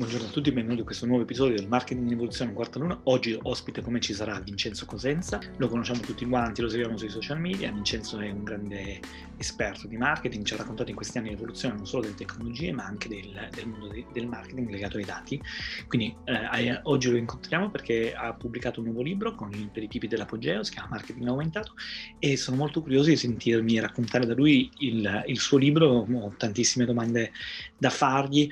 Buongiorno 0.00 0.28
a 0.28 0.30
tutti 0.30 0.50
benvenuti 0.50 0.80
a 0.80 0.84
questo 0.84 1.04
nuovo 1.04 1.24
episodio 1.24 1.56
del 1.56 1.68
Marketing 1.68 2.06
in 2.06 2.14
Evoluzione 2.14 2.54
Quarta 2.54 2.78
Luna. 2.78 2.98
Oggi 3.04 3.38
ospite 3.42 3.82
come 3.82 4.00
ci 4.00 4.14
sarà 4.14 4.40
Vincenzo 4.40 4.86
Cosenza, 4.86 5.38
lo 5.58 5.68
conosciamo 5.68 6.00
tutti 6.00 6.24
quanti, 6.24 6.62
lo 6.62 6.70
seguiamo 6.70 6.96
sui 6.96 7.10
social 7.10 7.38
media. 7.38 7.70
Vincenzo 7.70 8.18
è 8.18 8.30
un 8.30 8.42
grande 8.42 8.98
esperto 9.36 9.86
di 9.86 9.98
marketing, 9.98 10.42
ci 10.46 10.54
ha 10.54 10.56
raccontato 10.56 10.88
in 10.88 10.96
questi 10.96 11.18
anni 11.18 11.28
l'evoluzione 11.28 11.74
non 11.74 11.86
solo 11.86 12.04
delle 12.04 12.14
tecnologie 12.14 12.72
ma 12.72 12.84
anche 12.84 13.08
del, 13.08 13.50
del 13.54 13.66
mondo 13.66 13.88
de, 13.88 14.06
del 14.10 14.26
marketing 14.26 14.70
legato 14.70 14.96
ai 14.96 15.04
dati. 15.04 15.38
Quindi 15.86 16.16
eh, 16.24 16.80
oggi 16.84 17.10
lo 17.10 17.18
incontriamo 17.18 17.70
perché 17.70 18.14
ha 18.14 18.32
pubblicato 18.32 18.80
un 18.80 18.86
nuovo 18.86 19.02
libro 19.02 19.34
con 19.34 19.52
i 19.52 19.88
tipi 19.88 20.08
dell'apogeo, 20.08 20.62
si 20.62 20.72
chiama 20.72 20.88
Marketing 20.92 21.28
Aumentato 21.28 21.74
e 22.18 22.38
sono 22.38 22.56
molto 22.56 22.80
curioso 22.80 23.10
di 23.10 23.16
sentirmi 23.16 23.78
raccontare 23.78 24.24
da 24.24 24.32
lui 24.32 24.70
il, 24.78 25.24
il 25.26 25.38
suo 25.38 25.58
libro, 25.58 26.06
ho 26.10 26.34
tantissime 26.38 26.86
domande 26.86 27.32
da 27.76 27.90
fargli 27.90 28.50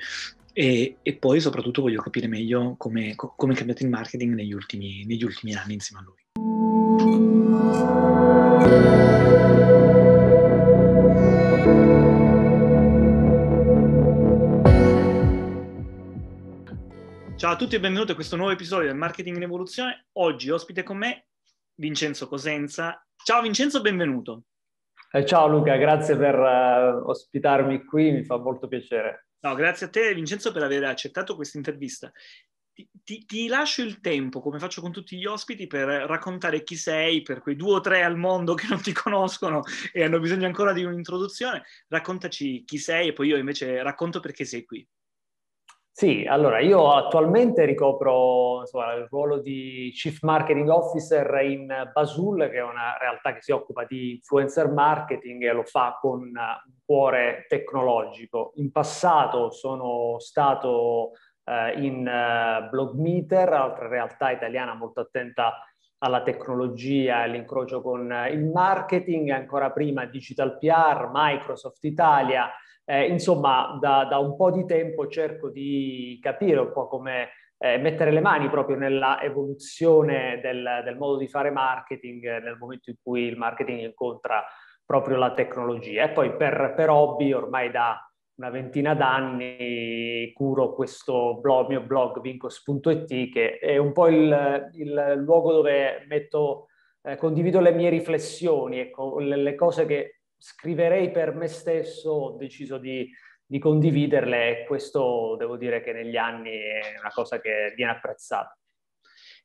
e, 0.59 0.97
e, 1.01 1.15
poi 1.15 1.39
soprattutto 1.39 1.81
voglio 1.81 2.01
capire 2.01 2.27
meglio 2.27 2.75
come, 2.77 3.15
come 3.15 3.53
è 3.53 3.55
cambiato 3.55 3.83
il 3.83 3.89
marketing 3.89 4.33
negli 4.33 4.51
ultimi, 4.51 5.05
negli 5.05 5.23
ultimi 5.23 5.55
anni 5.55 5.75
insieme 5.75 6.01
a 6.01 6.05
lui. 6.05 6.17
Ciao 17.37 17.53
a 17.53 17.55
tutti 17.55 17.75
e 17.75 17.79
benvenuti 17.79 18.11
a 18.11 18.15
questo 18.15 18.35
nuovo 18.35 18.51
episodio 18.51 18.87
del 18.87 18.97
Marketing 18.97 19.37
in 19.37 19.43
Evoluzione. 19.43 20.07
Oggi 20.17 20.49
ospite 20.49 20.83
con 20.83 20.97
me 20.97 21.27
Vincenzo 21.75 22.27
Cosenza. 22.27 23.01
Ciao 23.15 23.41
Vincenzo, 23.41 23.79
benvenuto. 23.79 24.43
Eh, 25.13 25.25
ciao 25.25 25.47
Luca, 25.47 25.77
grazie 25.77 26.17
per 26.17 26.37
uh, 26.37 27.07
ospitarmi 27.09 27.85
qui, 27.85 28.11
mi 28.11 28.25
fa 28.25 28.37
molto 28.37 28.67
piacere. 28.67 29.28
No, 29.41 29.53
grazie 29.55 29.85
a 29.85 29.89
te 29.89 30.13
Vincenzo 30.13 30.51
per 30.51 30.63
aver 30.63 30.83
accettato 30.83 31.35
questa 31.35 31.57
intervista. 31.57 32.11
Ti, 32.73 32.89
ti, 33.03 33.25
ti, 33.25 33.47
lascio 33.47 33.81
il 33.81 33.99
tempo, 33.99 34.41
come 34.41 34.59
faccio 34.59 34.81
con 34.81 34.91
tutti 34.91 35.17
gli 35.17 35.25
ospiti, 35.25 35.67
per 35.67 35.87
raccontare 35.87 36.63
chi 36.63 36.75
sei, 36.75 37.21
per 37.21 37.41
quei 37.41 37.55
due 37.55 37.75
o 37.75 37.79
tre 37.81 38.03
al 38.03 38.17
mondo 38.17 38.53
che 38.53 38.67
non 38.67 38.81
ti 38.81 38.93
conoscono 38.93 39.63
e 39.91 40.03
hanno 40.03 40.19
bisogno 40.19 40.45
ancora 40.45 40.73
di 40.73 40.83
un'introduzione. 40.83 41.63
Raccontaci 41.87 42.63
chi 42.65 42.77
sei 42.77 43.09
e 43.09 43.13
poi 43.13 43.27
io 43.27 43.37
invece 43.37 43.81
racconto 43.81 44.19
perché 44.19 44.45
sei 44.45 44.65
qui. 44.65 44.87
Sì, 45.99 46.25
allora 46.25 46.61
io 46.61 46.93
attualmente 46.93 47.65
ricopro 47.65 48.61
insomma, 48.61 48.93
il 48.93 49.07
ruolo 49.09 49.39
di 49.41 49.91
Chief 49.93 50.21
Marketing 50.21 50.69
Officer 50.69 51.41
in 51.41 51.89
Basul, 51.91 52.47
che 52.49 52.55
è 52.55 52.63
una 52.63 52.97
realtà 52.97 53.33
che 53.33 53.41
si 53.41 53.51
occupa 53.51 53.83
di 53.83 54.11
influencer 54.11 54.71
marketing 54.71 55.43
e 55.43 55.51
lo 55.51 55.63
fa 55.63 55.97
con 55.99 56.21
un 56.21 56.33
cuore 56.85 57.43
tecnologico. 57.49 58.53
In 58.55 58.71
passato 58.71 59.51
sono 59.51 60.19
stato 60.19 61.11
eh, 61.43 61.73
in 61.83 62.07
uh, 62.07 62.69
Blogmeter, 62.69 63.51
altra 63.51 63.89
realtà 63.89 64.31
italiana 64.31 64.73
molto 64.75 65.01
attenta 65.01 65.65
alla 65.97 66.23
tecnologia 66.23 67.19
e 67.19 67.23
all'incrocio 67.23 67.81
con 67.81 68.09
il 68.31 68.45
marketing, 68.45 69.31
ancora 69.31 69.69
prima 69.71 70.05
Digital 70.05 70.57
PR, 70.59 71.09
Microsoft 71.11 71.83
Italia, 71.83 72.49
eh, 72.89 73.05
insomma, 73.05 73.77
da, 73.79 74.05
da, 74.05 74.17
un 74.17 74.35
po' 74.35 74.49
di 74.49 74.65
tempo 74.65 75.07
cerco 75.07 75.51
di 75.51 76.17
capire 76.19 76.59
un 76.59 76.71
po' 76.71 76.87
come 76.87 77.29
eh, 77.59 77.77
mettere 77.77 78.09
le 78.11 78.19
mani 78.19 78.49
proprio 78.49 78.77
nella 78.77 79.21
evoluzione 79.21 80.39
del, 80.41 80.81
del, 80.83 80.97
modo 80.97 81.17
di 81.17 81.27
fare 81.27 81.51
marketing 81.51 82.41
nel 82.41 82.57
momento 82.57 82.89
in 82.89 82.95
cui 82.99 83.25
il 83.25 83.37
marketing 83.37 83.81
incontra 83.81 84.43
proprio 84.83 85.17
la 85.17 85.33
tecnologia. 85.33 86.05
E 86.05 86.09
poi 86.09 86.35
per, 86.35 86.73
per 86.75 86.89
hobby, 86.89 87.31
ormai 87.31 87.69
da 87.69 88.03
una 88.37 88.49
ventina 88.49 88.95
d'anni, 88.95 90.31
curo 90.33 90.73
questo 90.73 91.37
blog, 91.39 91.67
mio 91.67 91.81
blog 91.81 92.21
vincos.it, 92.21 93.31
che 93.31 93.59
è 93.59 93.77
un 93.77 93.91
po' 93.91 94.07
il, 94.07 94.67
il 94.73 95.13
luogo 95.17 95.51
dove 95.51 96.05
metto, 96.07 96.69
eh, 97.03 97.17
condivido 97.17 97.59
le 97.59 97.71
mie 97.71 97.89
riflessioni, 97.89 98.79
ecco, 98.79 99.19
le, 99.19 99.35
le 99.35 99.53
cose 99.53 99.85
che 99.85 100.18
scriverei 100.39 101.11
per 101.11 101.35
me 101.35 101.47
stesso, 101.47 102.09
ho 102.09 102.37
deciso 102.37 102.77
di, 102.77 103.11
di 103.45 103.59
condividerle 103.59 104.61
e 104.61 104.65
questo 104.65 105.35
devo 105.37 105.57
dire 105.57 105.81
che 105.81 105.91
negli 105.91 106.17
anni 106.17 106.51
è 106.51 106.95
una 106.99 107.11
cosa 107.11 107.39
che 107.39 107.73
viene 107.75 107.91
apprezzata. 107.91 108.57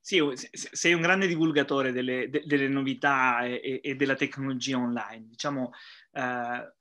Sì, 0.01 0.21
sei 0.53 0.93
un 0.93 1.01
grande 1.01 1.27
divulgatore 1.27 1.91
delle, 1.91 2.29
delle 2.29 2.69
novità 2.69 3.41
e, 3.41 3.81
e, 3.83 3.95
della 3.97 4.15
tecnologia 4.15 4.77
online. 4.77 5.29
Diciamo, 5.29 5.71
eh, 6.13 6.73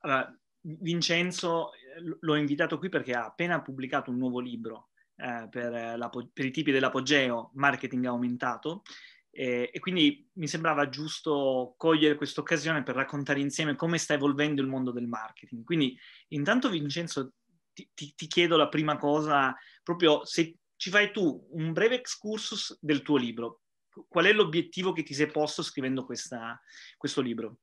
Vincenzo 0.59 1.71
eh, 1.73 2.17
l'ho 2.19 2.35
invitato 2.35 2.77
qui 2.77 2.89
perché 2.89 3.13
ha 3.13 3.25
appena 3.25 3.61
pubblicato 3.61 4.11
un 4.11 4.17
nuovo 4.17 4.39
libro 4.39 4.89
eh, 5.15 5.47
per, 5.49 5.97
la, 5.97 6.09
per, 6.09 6.45
i 6.45 6.51
tipi 6.51 6.71
dell'apogeo, 6.71 7.51
marketing 7.53 8.05
aumentato, 8.05 8.83
e, 9.35 9.71
e, 9.73 9.79
quindi 9.79 10.29
mi 10.33 10.47
sembrava 10.47 10.89
giusto 10.89 11.73
cogliere 11.75 12.15
questa 12.15 12.41
occasione 12.41 12.83
per 12.83 12.93
raccontare 12.93 13.39
insieme 13.39 13.75
come 13.75 13.97
sta 13.97 14.13
evolvendo 14.13 14.61
il 14.61 14.67
mondo 14.67 14.91
del 14.91 15.07
marketing. 15.07 15.63
Quindi 15.63 15.97
intanto 16.29 16.69
Vincenzo 16.69 17.33
ti, 17.73 17.89
ti, 17.95 18.13
ti 18.15 18.27
chiedo 18.27 18.57
la 18.57 18.69
prima 18.69 18.95
cosa, 18.97 19.57
proprio 19.81 20.23
se 20.23 20.57
ci 20.75 20.91
fai 20.91 21.11
tu 21.11 21.47
un 21.53 21.73
breve 21.73 21.95
excursus 21.95 22.77
del 22.79 23.01
tuo 23.01 23.17
libro. 23.17 23.61
Qual 24.07 24.25
è 24.25 24.33
l'obiettivo 24.33 24.91
che 24.91 25.01
ti 25.01 25.15
sei 25.15 25.31
posto 25.31 25.63
scrivendo 25.63 26.05
questa, 26.05 26.61
questo 26.95 27.21
libro? 27.21 27.57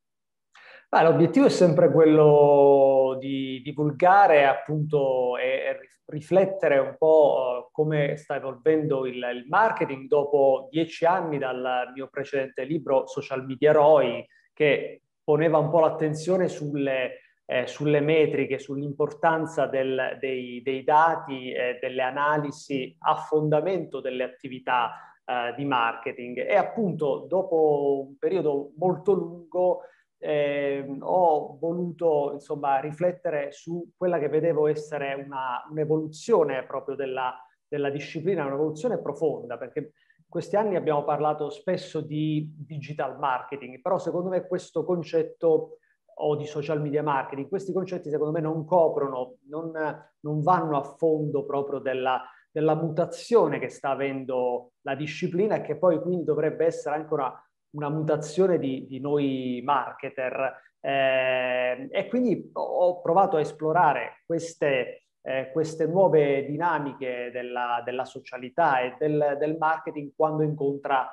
Beh, 0.92 1.04
l'obiettivo 1.04 1.46
è 1.46 1.50
sempre 1.50 1.88
quello 1.88 3.16
di 3.20 3.60
divulgare 3.62 4.44
appunto 4.44 5.36
e, 5.36 5.78
riflettere 6.06 6.78
un 6.78 6.96
po' 6.98 7.66
uh, 7.68 7.70
come 7.70 8.16
sta 8.16 8.34
evolvendo 8.34 9.06
il, 9.06 9.14
il, 9.14 9.44
marketing 9.46 10.08
dopo 10.08 10.66
dieci 10.68 11.04
anni 11.04 11.38
dal 11.38 11.92
mio 11.94 12.08
precedente 12.08 12.64
libro 12.64 13.06
Social 13.06 13.46
Media 13.46 13.70
ROI 13.70 14.26
che 14.52 15.02
poneva 15.22 15.58
un 15.58 15.70
po' 15.70 15.78
l'attenzione 15.78 16.48
sulle, 16.48 17.20
eh, 17.46 17.68
sulle 17.68 18.00
metriche, 18.00 18.58
sull'importanza 18.58 19.66
del, 19.66 20.16
dei, 20.18 20.60
dei, 20.60 20.82
dati 20.82 21.52
e 21.52 21.78
delle 21.80 22.02
analisi 22.02 22.96
a 22.98 23.14
fondamento 23.14 24.00
delle 24.00 24.24
attività 24.24 24.90
eh, 25.24 25.54
di 25.54 25.64
marketing. 25.64 26.38
E 26.38 26.56
appunto 26.56 27.26
dopo 27.28 28.06
un 28.08 28.18
periodo 28.18 28.72
molto 28.76 29.12
lungo 29.12 29.82
eh, 30.22 30.86
ho 31.00 31.56
voluto 31.58 32.32
insomma 32.34 32.78
riflettere 32.78 33.52
su 33.52 33.92
quella 33.96 34.18
che 34.18 34.28
vedevo 34.28 34.66
essere 34.66 35.14
una, 35.14 35.66
un'evoluzione 35.70 36.64
proprio 36.66 36.94
della, 36.94 37.34
della 37.66 37.88
disciplina, 37.88 38.44
un'evoluzione 38.44 39.00
profonda, 39.00 39.56
perché 39.56 39.78
in 39.78 40.26
questi 40.28 40.56
anni 40.56 40.76
abbiamo 40.76 41.04
parlato 41.04 41.48
spesso 41.48 42.02
di 42.02 42.52
digital 42.54 43.18
marketing, 43.18 43.80
però 43.80 43.98
secondo 43.98 44.28
me 44.28 44.46
questo 44.46 44.84
concetto 44.84 45.78
o 46.22 46.36
di 46.36 46.44
social 46.44 46.82
media 46.82 47.02
marketing, 47.02 47.48
questi 47.48 47.72
concetti 47.72 48.10
secondo 48.10 48.32
me 48.32 48.40
non 48.40 48.66
coprono, 48.66 49.36
non, 49.48 49.72
non 50.20 50.42
vanno 50.42 50.76
a 50.76 50.82
fondo 50.82 51.46
proprio 51.46 51.78
della, 51.78 52.22
della 52.50 52.74
mutazione 52.74 53.58
che 53.58 53.70
sta 53.70 53.88
avendo 53.88 54.72
la 54.82 54.94
disciplina 54.94 55.56
e 55.56 55.60
che 55.62 55.78
poi 55.78 55.98
quindi 56.00 56.24
dovrebbe 56.24 56.66
essere 56.66 56.96
anche 56.96 57.14
una 57.14 57.49
una 57.70 57.88
mutazione 57.88 58.58
di, 58.58 58.86
di 58.86 59.00
noi 59.00 59.60
marketer. 59.64 60.68
Eh, 60.80 61.88
e 61.90 62.08
quindi 62.08 62.50
ho 62.54 63.00
provato 63.00 63.36
a 63.36 63.40
esplorare 63.40 64.22
queste, 64.24 65.04
eh, 65.22 65.50
queste 65.52 65.86
nuove 65.86 66.44
dinamiche 66.46 67.30
della, 67.32 67.82
della 67.84 68.04
socialità 68.04 68.80
e 68.80 68.96
del, 68.98 69.36
del, 69.38 69.56
marketing 69.58 70.12
quando 70.16 70.42
incontra 70.42 71.06
eh, 71.06 71.10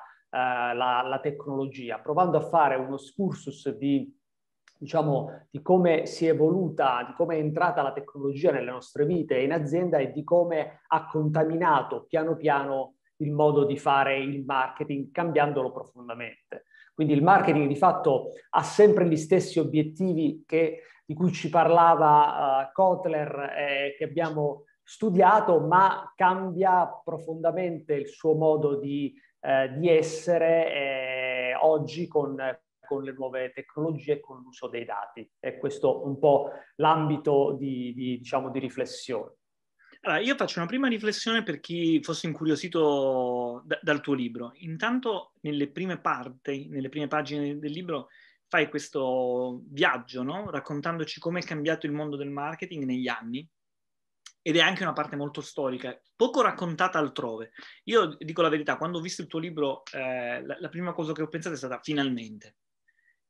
la, 0.73 1.01
la, 1.05 1.19
tecnologia, 1.21 1.99
provando 1.99 2.37
a 2.37 2.47
fare 2.47 2.75
uno 2.75 2.95
excursus 2.95 3.69
di, 3.75 4.09
diciamo, 4.77 5.47
di 5.49 5.61
come 5.61 6.05
si 6.05 6.25
è 6.25 6.29
evoluta, 6.29 7.03
di 7.05 7.13
come 7.13 7.35
è 7.35 7.39
entrata 7.39 7.81
la 7.81 7.93
tecnologia 7.93 8.51
nelle 8.51 8.71
nostre 8.71 9.05
vite 9.05 9.37
in 9.39 9.51
azienda 9.51 9.97
e 9.97 10.11
di 10.11 10.23
come 10.23 10.81
ha 10.87 11.07
contaminato 11.07 12.05
piano 12.07 12.37
piano 12.37 12.96
il 13.17 13.31
modo 13.31 13.65
di 13.65 13.77
fare 13.77 14.17
il 14.17 14.43
marketing 14.45 15.11
cambiandolo 15.11 15.71
profondamente. 15.71 16.65
Quindi 16.93 17.13
il 17.13 17.23
marketing 17.23 17.67
di 17.67 17.75
fatto 17.75 18.31
ha 18.51 18.63
sempre 18.63 19.07
gli 19.07 19.17
stessi 19.17 19.59
obiettivi 19.59 20.43
che, 20.47 20.81
di 21.05 21.13
cui 21.13 21.31
ci 21.31 21.49
parlava 21.49 22.63
uh, 22.63 22.71
Kotler 22.73 23.53
eh, 23.55 23.95
che 23.97 24.03
abbiamo 24.03 24.63
studiato, 24.81 25.59
ma 25.59 26.11
cambia 26.15 26.87
profondamente 27.03 27.93
il 27.93 28.07
suo 28.07 28.35
modo 28.35 28.79
di, 28.79 29.13
eh, 29.41 29.73
di 29.77 29.89
essere 29.89 30.73
eh, 30.73 31.55
oggi 31.61 32.07
con, 32.07 32.35
con 32.79 33.03
le 33.03 33.11
nuove 33.11 33.51
tecnologie 33.53 34.13
e 34.13 34.19
con 34.19 34.41
l'uso 34.41 34.67
dei 34.67 34.85
dati. 34.85 35.29
E 35.39 35.57
questo 35.57 36.05
un 36.05 36.17
po' 36.17 36.51
l'ambito 36.77 37.55
di, 37.59 37.93
di, 37.93 38.17
diciamo, 38.17 38.49
di 38.49 38.59
riflessione. 38.59 39.35
Allora, 40.07 40.23
io 40.23 40.37
faccio 40.37 40.59
una 40.59 40.69
prima 40.69 40.87
riflessione 40.87 41.43
per 41.43 41.59
chi 41.59 42.01
fosse 42.01 42.27
incuriosito 42.27 43.61
da, 43.65 43.77
dal 43.81 43.99
tuo 43.99 44.13
libro. 44.13 44.53
Intanto, 44.59 45.33
nelle 45.41 45.69
prime 45.69 45.99
parti, 45.99 46.69
nelle 46.69 46.87
prime 46.87 47.07
pagine 47.07 47.59
del 47.59 47.71
libro, 47.73 48.07
fai 48.47 48.69
questo 48.69 49.63
viaggio, 49.65 50.23
no? 50.23 50.49
raccontandoci 50.49 51.19
come 51.19 51.41
è 51.41 51.43
cambiato 51.43 51.87
il 51.87 51.91
mondo 51.91 52.15
del 52.15 52.29
marketing 52.29 52.85
negli 52.85 53.09
anni. 53.09 53.45
ed 54.41 54.55
è 54.55 54.61
anche 54.61 54.83
una 54.83 54.93
parte 54.93 55.17
molto 55.17 55.41
storica, 55.41 55.99
poco 56.15 56.41
raccontata 56.41 56.97
altrove. 56.99 57.51
Io 57.85 58.15
dico 58.17 58.41
la 58.41 58.47
verità, 58.47 58.77
quando 58.77 58.99
ho 58.99 59.01
visto 59.01 59.21
il 59.21 59.27
tuo 59.27 59.39
libro, 59.39 59.83
eh, 59.91 60.41
la, 60.45 60.55
la 60.57 60.69
prima 60.69 60.93
cosa 60.93 61.11
che 61.11 61.21
ho 61.21 61.27
pensato 61.27 61.55
è 61.55 61.57
stata 61.57 61.79
finalmente. 61.83 62.55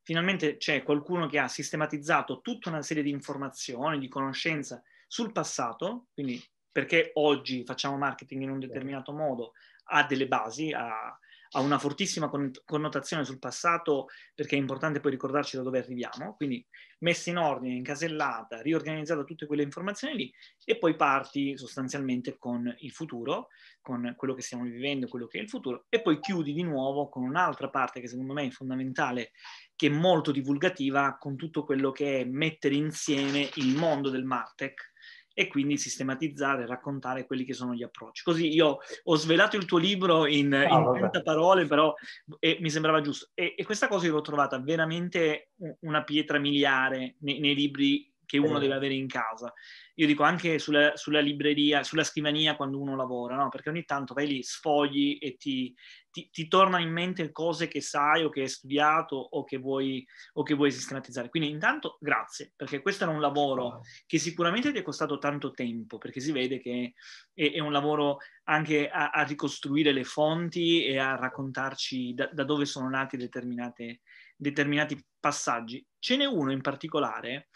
Finalmente 0.02 0.58
c'è 0.58 0.84
qualcuno 0.84 1.26
che 1.26 1.40
ha 1.40 1.48
sistematizzato 1.48 2.40
tutta 2.40 2.68
una 2.68 2.82
serie 2.82 3.02
di 3.02 3.10
informazioni, 3.10 3.98
di 3.98 4.08
conoscenza 4.08 4.80
sul 5.08 5.32
passato, 5.32 6.06
quindi 6.14 6.40
perché 6.70 7.10
oggi 7.14 7.64
facciamo 7.64 7.96
marketing 7.96 8.42
in 8.42 8.50
un 8.50 8.58
determinato 8.58 9.12
modo, 9.12 9.52
ha 9.90 10.04
delle 10.04 10.28
basi, 10.28 10.72
ha, 10.72 11.18
ha 11.50 11.60
una 11.60 11.78
fortissima 11.78 12.30
connotazione 12.64 13.24
sul 13.24 13.38
passato 13.38 14.08
perché 14.34 14.56
è 14.56 14.58
importante 14.58 15.00
poi 15.00 15.12
ricordarci 15.12 15.56
da 15.56 15.62
dove 15.62 15.78
arriviamo, 15.78 16.34
quindi 16.36 16.64
messa 16.98 17.30
in 17.30 17.38
ordine, 17.38 17.74
incasellata, 17.74 18.60
riorganizzata 18.60 19.24
tutte 19.24 19.46
quelle 19.46 19.62
informazioni 19.62 20.14
lì 20.14 20.34
e 20.64 20.76
poi 20.76 20.96
parti 20.96 21.56
sostanzialmente 21.56 22.36
con 22.38 22.74
il 22.80 22.90
futuro, 22.90 23.48
con 23.80 24.12
quello 24.16 24.34
che 24.34 24.42
stiamo 24.42 24.64
vivendo, 24.64 25.08
quello 25.08 25.26
che 25.26 25.38
è 25.38 25.42
il 25.42 25.48
futuro 25.48 25.86
e 25.88 26.02
poi 26.02 26.20
chiudi 26.20 26.52
di 26.52 26.62
nuovo 26.62 27.08
con 27.08 27.22
un'altra 27.22 27.70
parte 27.70 28.00
che 28.00 28.08
secondo 28.08 28.34
me 28.34 28.46
è 28.46 28.50
fondamentale, 28.50 29.30
che 29.74 29.86
è 29.86 29.90
molto 29.90 30.32
divulgativa, 30.32 31.16
con 31.18 31.36
tutto 31.36 31.64
quello 31.64 31.92
che 31.92 32.20
è 32.20 32.24
mettere 32.24 32.74
insieme 32.74 33.48
il 33.54 33.74
mondo 33.74 34.10
del 34.10 34.24
Martech 34.24 34.92
e 35.38 35.46
quindi 35.46 35.76
sistematizzare, 35.76 36.66
raccontare 36.66 37.24
quelli 37.24 37.44
che 37.44 37.52
sono 37.52 37.72
gli 37.72 37.84
approcci. 37.84 38.24
Così 38.24 38.52
io 38.52 38.78
ho 39.04 39.14
svelato 39.14 39.56
il 39.56 39.66
tuo 39.66 39.78
libro 39.78 40.26
in, 40.26 40.52
ah, 40.52 40.64
in 40.64 40.96
30 40.98 41.22
parole, 41.22 41.64
però 41.64 41.94
e, 42.40 42.58
mi 42.60 42.68
sembrava 42.70 43.00
giusto. 43.00 43.28
E, 43.34 43.54
e, 43.56 43.64
questa 43.64 43.86
cosa 43.86 44.06
io 44.06 44.14
l'ho 44.14 44.20
trovata 44.20 44.58
veramente 44.58 45.50
una 45.82 46.02
pietra 46.02 46.40
miliare 46.40 47.14
nei, 47.20 47.38
nei 47.38 47.54
libri 47.54 48.07
che 48.28 48.36
uno 48.36 48.58
deve 48.58 48.74
avere 48.74 48.92
in 48.92 49.06
casa 49.06 49.52
io 49.98 50.06
dico 50.06 50.22
anche 50.22 50.60
sulla, 50.60 50.96
sulla, 50.96 51.18
libreria, 51.18 51.82
sulla 51.82 52.04
scrivania 52.04 52.54
quando 52.54 52.80
uno 52.80 52.94
lavora, 52.94 53.34
no? 53.34 53.48
perché 53.48 53.68
ogni 53.68 53.84
tanto 53.84 54.14
vai 54.14 54.28
lì, 54.28 54.42
sfogli 54.44 55.18
e 55.20 55.36
ti, 55.36 55.74
ti, 56.08 56.30
ti 56.30 56.46
tornano 56.46 56.84
in 56.84 56.92
mente 56.92 57.32
cose 57.32 57.66
che 57.66 57.80
sai 57.80 58.22
o 58.22 58.28
che 58.28 58.42
hai 58.42 58.48
studiato 58.48 59.16
o 59.16 59.42
che, 59.42 59.58
vuoi, 59.58 60.06
o 60.34 60.44
che 60.44 60.54
vuoi 60.54 60.70
sistematizzare. 60.70 61.28
Quindi 61.28 61.50
intanto 61.50 61.98
grazie, 62.00 62.52
perché 62.54 62.80
questo 62.80 63.04
era 63.04 63.12
un 63.12 63.20
lavoro 63.20 63.80
che 64.06 64.18
sicuramente 64.18 64.70
ti 64.70 64.78
è 64.78 64.82
costato 64.82 65.18
tanto 65.18 65.50
tempo, 65.50 65.98
perché 65.98 66.20
si 66.20 66.30
vede 66.30 66.60
che 66.60 66.94
è, 67.34 67.50
è 67.54 67.58
un 67.58 67.72
lavoro 67.72 68.18
anche 68.44 68.88
a, 68.88 69.10
a, 69.10 69.24
ricostruire 69.24 69.90
le 69.90 70.04
fonti 70.04 70.84
e 70.84 70.96
a 70.98 71.16
raccontarci 71.16 72.14
da, 72.14 72.30
da 72.32 72.44
dove 72.44 72.66
sono 72.66 72.88
nati 72.88 73.16
determinati 73.16 75.04
passaggi. 75.18 75.84
Ce 75.98 76.16
n'è 76.16 76.24
uno 76.24 76.52
in 76.52 76.60
particolare, 76.60 77.48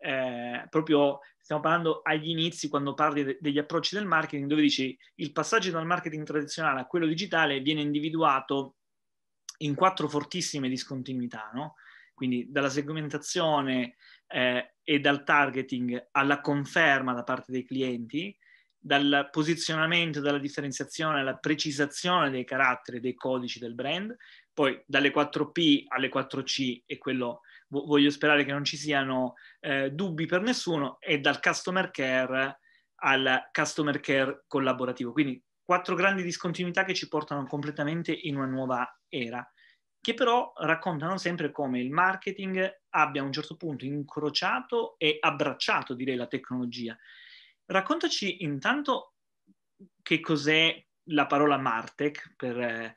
eh, 0.00 0.66
proprio 0.68 1.20
stiamo 1.38 1.60
parlando 1.60 2.00
agli 2.02 2.30
inizi 2.30 2.68
quando 2.68 2.94
parli 2.94 3.24
de- 3.24 3.38
degli 3.40 3.58
approcci 3.58 3.94
del 3.94 4.06
marketing, 4.06 4.48
dove 4.48 4.62
dici 4.62 4.96
il 5.16 5.32
passaggio 5.32 5.70
dal 5.70 5.86
marketing 5.86 6.24
tradizionale 6.24 6.80
a 6.80 6.86
quello 6.86 7.06
digitale 7.06 7.60
viene 7.60 7.82
individuato 7.82 8.76
in 9.58 9.74
quattro 9.74 10.08
fortissime 10.08 10.68
discontinuità, 10.68 11.50
no? 11.52 11.74
Quindi 12.14 12.50
dalla 12.50 12.68
segmentazione 12.68 13.96
eh, 14.26 14.74
e 14.82 15.00
dal 15.00 15.24
targeting 15.24 16.08
alla 16.12 16.40
conferma 16.40 17.12
da 17.12 17.24
parte 17.24 17.52
dei 17.52 17.64
clienti, 17.64 18.36
dal 18.78 19.28
posizionamento, 19.30 20.20
dalla 20.20 20.38
differenziazione 20.38 21.20
alla 21.20 21.36
precisazione 21.36 22.30
dei 22.30 22.44
caratteri, 22.44 23.00
dei 23.00 23.14
codici 23.14 23.58
del 23.58 23.74
brand, 23.74 24.16
poi 24.52 24.82
dalle 24.86 25.12
4P 25.12 25.84
alle 25.88 26.08
4C 26.08 26.82
e 26.86 26.96
quello 26.96 27.40
voglio 27.70 28.10
sperare 28.10 28.44
che 28.44 28.52
non 28.52 28.64
ci 28.64 28.76
siano 28.76 29.34
eh, 29.60 29.90
dubbi 29.90 30.26
per 30.26 30.42
nessuno, 30.42 30.98
e 31.00 31.20
dal 31.20 31.40
customer 31.40 31.90
care 31.90 32.58
al 33.02 33.48
customer 33.52 34.00
care 34.00 34.44
collaborativo. 34.46 35.12
Quindi 35.12 35.42
quattro 35.62 35.94
grandi 35.94 36.22
discontinuità 36.22 36.84
che 36.84 36.94
ci 36.94 37.08
portano 37.08 37.46
completamente 37.46 38.12
in 38.12 38.36
una 38.36 38.46
nuova 38.46 39.00
era, 39.08 39.48
che 40.00 40.14
però 40.14 40.52
raccontano 40.56 41.16
sempre 41.16 41.50
come 41.50 41.80
il 41.80 41.90
marketing 41.90 42.80
abbia 42.90 43.22
a 43.22 43.24
un 43.24 43.32
certo 43.32 43.56
punto 43.56 43.84
incrociato 43.84 44.96
e 44.98 45.18
abbracciato, 45.20 45.94
direi, 45.94 46.16
la 46.16 46.26
tecnologia. 46.26 46.96
Raccontaci 47.66 48.42
intanto 48.42 49.14
che 50.02 50.20
cos'è 50.20 50.84
la 51.04 51.26
parola 51.26 51.56
Martech 51.56 52.34
per, 52.36 52.58
eh, 52.60 52.94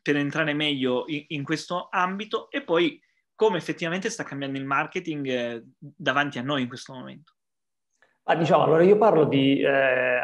per 0.00 0.16
entrare 0.16 0.54
meglio 0.54 1.04
in, 1.06 1.24
in, 1.28 1.42
questo 1.42 1.88
ambito 1.90 2.50
e 2.50 2.62
poi 2.62 3.00
come 3.36 3.58
effettivamente 3.58 4.10
sta 4.10 4.24
cambiando 4.24 4.58
il 4.58 4.64
marketing 4.64 5.26
eh, 5.28 5.64
davanti 5.78 6.38
a 6.38 6.42
noi 6.42 6.62
in 6.62 6.68
questo 6.68 6.94
momento. 6.94 7.34
Ah, 8.28 8.34
diciamo, 8.34 8.64
allora 8.64 8.82
io 8.82 8.96
parlo 8.96 9.24
di 9.24 9.60
eh, 9.60 10.18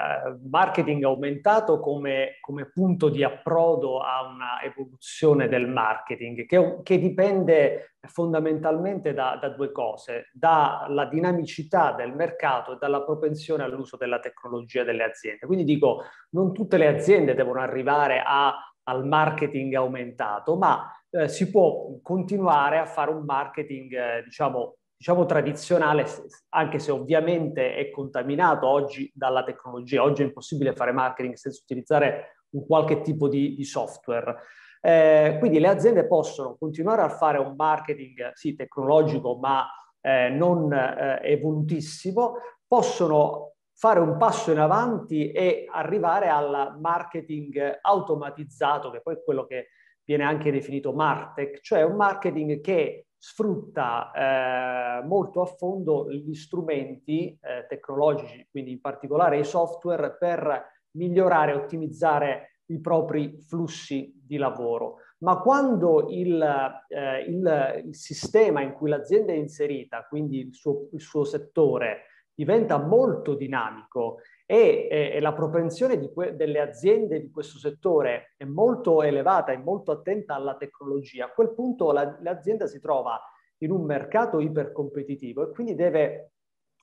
marketing 0.51 1.05
aumentato 1.05 1.79
come, 1.79 2.39
come, 2.41 2.69
punto 2.69 3.09
di 3.09 3.23
approdo 3.23 4.01
a 4.01 4.23
una 4.23 4.61
evoluzione 4.61 5.47
del 5.47 5.69
marketing 5.69 6.45
che, 6.45 6.81
che 6.83 6.99
dipende 6.99 7.95
fondamentalmente 8.09 9.15
da, 9.15 9.39
da, 9.41 9.51
due 9.51 9.71
cose, 9.71 10.31
dalla 10.33 11.05
dinamicità 11.05 11.93
del 11.93 12.13
mercato 12.13 12.73
e 12.73 12.77
dalla 12.81 13.03
propensione 13.03 13.63
all'uso 13.63 13.97
della 13.97 14.19
tecnologia 14.19 14.83
delle 14.83 15.05
aziende. 15.05 15.47
Quindi 15.47 15.63
dico, 15.63 16.03
non 16.31 16.53
tutte 16.53 16.79
le 16.79 16.89
aziende 16.89 17.35
devono 17.35 17.61
arrivare 17.61 18.21
a, 18.27 18.53
al 18.83 19.07
marketing 19.07 19.75
aumentato, 19.75 20.57
ma 20.57 20.91
eh, 21.13 21.29
si 21.29 21.51
può 21.51 21.99
continuare 22.03 22.79
a 22.79 22.87
fare 22.87 23.11
un 23.11 23.25
marketing, 23.25 23.93
eh, 23.93 24.23
diciamo, 24.25 24.77
diciamo 24.97 25.27
tradizionale, 25.27 26.07
anche 26.51 26.79
se 26.79 26.91
ovviamente 26.91 27.75
è 27.75 27.91
contaminato 27.91 28.67
oggi 28.67 29.11
dalla 29.15 29.45
tecnologia. 29.45 30.03
Oggi 30.03 30.23
è 30.23 30.27
impossibile 30.27 30.75
fare 30.75 30.93
marketing 30.93 31.35
senza 31.35 31.61
utilizzare 31.63 32.45
un 32.51 32.65
qualche 32.67 33.03
tipo 33.03 33.29
di, 33.29 33.55
di 33.55 33.65
software. 33.65 34.37
Eh, 34.81 35.37
quindi 35.39 35.61
le 35.61 35.69
aziende 35.69 36.07
possono 36.07 36.57
continuare 36.59 37.03
a 37.03 37.09
fare 37.09 37.39
un 37.39 37.55
marketing, 37.57 38.33
sì, 38.33 38.55
tecnologico, 38.55 39.37
ma 39.37 39.67
eh, 40.01 40.31
non 40.31 40.73
eh, 40.73 41.21
evolutissimo, 41.23 42.37
possono 42.67 43.53
fare 43.75 44.01
un 44.01 44.17
passo 44.17 44.51
in 44.51 44.59
avanti 44.59 45.31
e 45.31 45.67
arrivare 45.71 46.29
al 46.29 46.79
marketing 46.81 47.79
automatizzato, 47.81 48.91
che 48.91 49.01
poi 49.01 49.15
è 49.15 49.23
quello 49.23 49.45
che 49.45 49.69
viene 50.05 50.25
anche 50.25 50.51
definito 50.51 50.93
Martech, 50.93 51.61
cioè 51.61 51.83
un 51.83 51.97
marketing 51.97 52.61
che 52.61 53.07
sfrutta 53.17 54.11
eh, 54.11 55.07
molto 55.07 55.43
a 55.43 55.47
fondo 55.47 56.11
gli 56.11 56.35
strumenti 56.35 57.39
eh, 57.41 57.67
tecnologici, 57.69 58.47
quindi 58.51 58.73
in 58.73 58.81
particolare 58.81 59.39
i 59.39 59.45
software, 59.45 60.17
per 60.19 60.71
migliorare 60.97 61.53
e 61.53 61.55
ottimizzare 61.55 62.59
i 62.67 62.81
propri 62.81 63.39
flussi 63.47 64.13
di 64.25 64.37
lavoro. 64.39 64.97
Ma 65.19 65.39
quando 65.39 66.09
il, 66.11 66.43
eh, 66.89 67.21
il, 67.29 67.83
il 67.87 67.95
sistema 67.95 68.61
in 68.61 68.73
cui 68.73 68.91
l'azienda 68.91 69.33
è 69.33 69.37
inserita, 69.37 70.05
quindi 70.09 70.41
il 70.41 70.55
suo, 70.55 70.89
il 70.93 71.01
suo 71.01 71.23
settore, 71.25 72.07
diventa 72.35 72.79
molto 72.79 73.35
dinamico 73.35 74.19
e, 74.47 74.89
e 74.91 75.21
la 75.21 75.33
propensione 75.33 76.11
que- 76.13 76.35
delle 76.35 76.61
aziende 76.61 77.21
di 77.21 77.31
questo 77.31 77.59
settore 77.59 78.35
è 78.37 78.45
molto 78.45 79.03
elevata, 79.03 79.53
è 79.53 79.57
molto 79.57 79.93
attenta 79.93 80.35
alla 80.35 80.57
tecnologia, 80.57 81.27
a 81.27 81.31
quel 81.31 81.55
punto 81.55 81.93
la, 81.93 82.19
l'azienda 82.21 82.67
si 82.67 82.81
trova 82.81 83.21
in 83.59 83.71
un 83.71 83.85
mercato 83.85 84.41
ipercompetitivo 84.41 85.49
e 85.49 85.53
quindi 85.53 85.75
deve 85.75 86.33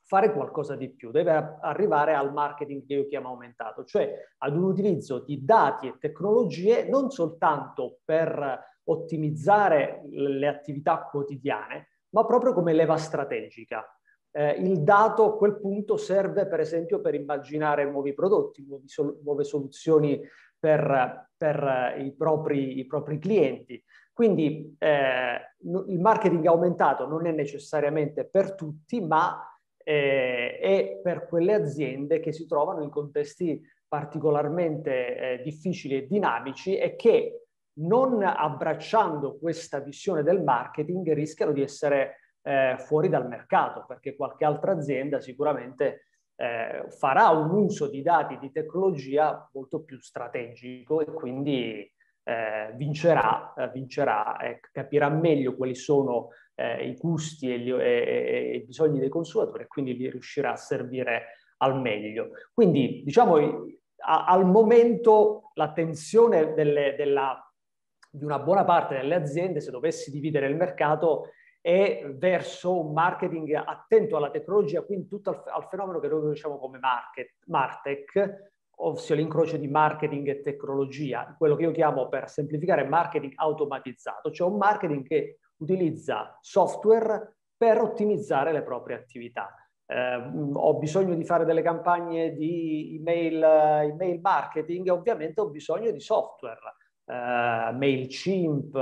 fare 0.10 0.34
qualcosa 0.34 0.76
di 0.76 0.90
più, 0.90 1.12
deve 1.12 1.58
arrivare 1.62 2.16
al 2.16 2.34
marketing 2.34 2.84
che 2.84 2.94
io 2.96 3.06
chiamo 3.06 3.30
aumentato, 3.30 3.84
cioè 3.84 4.12
ad 4.40 4.56
un 4.56 4.64
utilizzo 4.64 5.20
di 5.20 5.46
dati 5.46 5.88
e 5.88 5.98
tecnologie 6.00 6.88
non 6.90 7.12
soltanto 7.12 8.00
per 8.04 8.60
ottimizzare 8.86 10.02
le 10.10 10.48
attività 10.48 11.04
quotidiane, 11.04 11.90
ma 12.10 12.26
proprio 12.26 12.54
come 12.54 12.74
leva 12.74 12.98
strategica 12.98 13.86
eh, 14.32 14.52
il 14.52 14.82
dato 14.82 15.26
a 15.26 15.38
quel 15.38 15.60
punto 15.60 15.98
serve 15.98 16.48
per 16.48 16.60
esempio 16.60 17.02
per 17.02 17.16
immaginare 17.16 17.90
nuovi 17.90 18.14
prodotti, 18.14 18.66
nuovi 18.66 18.88
sol- 18.88 19.20
nuove 19.24 19.44
soluzioni 19.44 20.22
per, 20.58 21.30
per 21.36 21.96
i, 22.00 22.12
propri, 22.14 22.80
i, 22.80 22.86
propri, 22.86 23.18
clienti. 23.18 23.82
Quindi 24.14 24.76
eh, 24.78 25.40
il 25.62 26.00
marketing 26.00 26.46
aumentato 26.46 27.08
non 27.08 27.26
è 27.26 27.32
necessariamente 27.32 28.26
per 28.26 28.56
tutti, 28.56 29.00
ma 29.00 29.42
eh, 29.82 30.60
è 30.60 31.00
per 31.02 31.28
quelle 31.28 31.54
aziende 31.54 32.20
che 32.20 32.34
si 32.34 32.46
trovano 32.46 32.84
in 32.84 32.90
contesti 32.90 33.62
particolarmente 33.88 35.18
eh, 35.18 35.42
difficili 35.42 35.96
e 35.96 36.08
dinamici 36.08 36.78
e 36.78 36.96
che 36.96 37.46
non 37.80 38.22
abbracciando 38.22 39.38
questa 39.40 39.80
visione 39.80 40.22
del 40.22 40.44
marketing 40.44 41.14
rischiano 41.14 41.54
di 41.54 41.62
essere 41.62 42.29
eh, 42.50 42.78
fuori 42.80 43.10
dal 43.10 43.28
mercato, 43.28 43.86
perché 43.88 44.16
qualche 44.16 44.44
altra 44.44 44.72
azienda 44.72 45.20
sicuramente 45.20 46.06
eh, 46.36 46.86
farà 46.98 47.30
un 47.30 47.52
uso 47.52 47.88
di 47.88 48.02
dati 48.02 48.40
di 48.40 48.52
tecnologia 48.52 49.48
molto 49.54 49.84
più 49.84 50.00
strategico 50.02 51.00
e 51.00 51.06
quindi 51.06 51.88
eh, 52.24 52.74
vincerà, 52.74 53.54
eh, 53.56 53.70
vincerà 53.70 54.40
e 54.40 54.62
capirà 54.72 55.10
meglio 55.10 55.56
quali 55.56 55.76
sono 55.76 56.30
eh, 56.56 56.88
i 56.88 56.96
gusti 56.96 57.54
e, 57.54 57.60
gli, 57.60 57.72
e, 57.72 57.78
e, 57.82 58.56
i 58.56 58.66
bisogni 58.66 58.98
dei 58.98 59.10
consumatori 59.10 59.64
e 59.64 59.68
quindi 59.68 59.96
li 59.96 60.10
riuscirà 60.10 60.54
a 60.54 60.56
servire 60.56 61.36
al 61.58 61.80
meglio. 61.80 62.30
Quindi, 62.52 63.04
diciamo, 63.04 63.38
a, 64.08 64.26
al 64.26 64.46
momento 64.48 65.52
l'attenzione 65.54 66.56
delle, 66.56 66.96
della, 66.98 67.48
di 68.10 68.26
una 68.26 68.40
buona 68.40 68.64
parte 68.64 68.96
delle 68.96 69.14
aziende, 69.14 69.62
se 69.62 69.70
dovessi 69.70 70.10
dividere 70.10 70.48
il 70.48 70.56
mercato, 70.56 71.30
è 71.62 72.10
verso 72.16 72.80
un 72.86 72.94
marketing 72.94 73.54
attento 73.54 74.16
alla 74.18 74.32
tecnologia, 74.32 74.82
quindi 74.82 75.08
tutto 75.08 75.30
al, 75.30 75.44
al 75.46 75.68
fenomeno 75.70 76.00
che 76.00 76.08
noi 76.08 76.22
conosciamo 76.22 76.58
come 76.58 76.80
market, 76.80 77.36
Martech, 77.48 78.52
ossia 78.82 79.16
l'incrocio 79.16 79.58
di 79.58 79.68
marketing 79.68 80.28
e 80.28 80.42
tecnologia, 80.42 81.36
quello 81.38 81.56
che 81.56 81.64
io 81.64 81.72
chiamo 81.72 82.08
per 82.08 82.30
semplificare 82.30 82.86
marketing 82.86 83.34
automatizzato, 83.36 84.32
cioè 84.32 84.50
un 84.50 84.58
marketing 84.58 85.06
che 85.06 85.40
utilizza 85.58 86.38
software 86.40 87.36
per 87.58 87.82
ottimizzare 87.82 88.54
le 88.54 88.64
proprie 88.64 88.96
attività. 88.96 89.54
Eh, 89.86 90.32
ho 90.54 90.78
bisogno 90.78 91.16
di 91.16 91.26
fare 91.26 91.46
delle 91.46 91.62
campagne 91.62 92.34
di 92.34 92.96
email, 92.98 93.44
email 93.92 94.20
marketing 94.22 94.88
e 94.88 94.92
ovviamente 94.92 95.42
ho 95.42 95.50
bisogno 95.50 95.92
di 95.92 96.00
software, 96.00 96.60
eh, 97.10 97.72
MailChimp, 97.74 98.76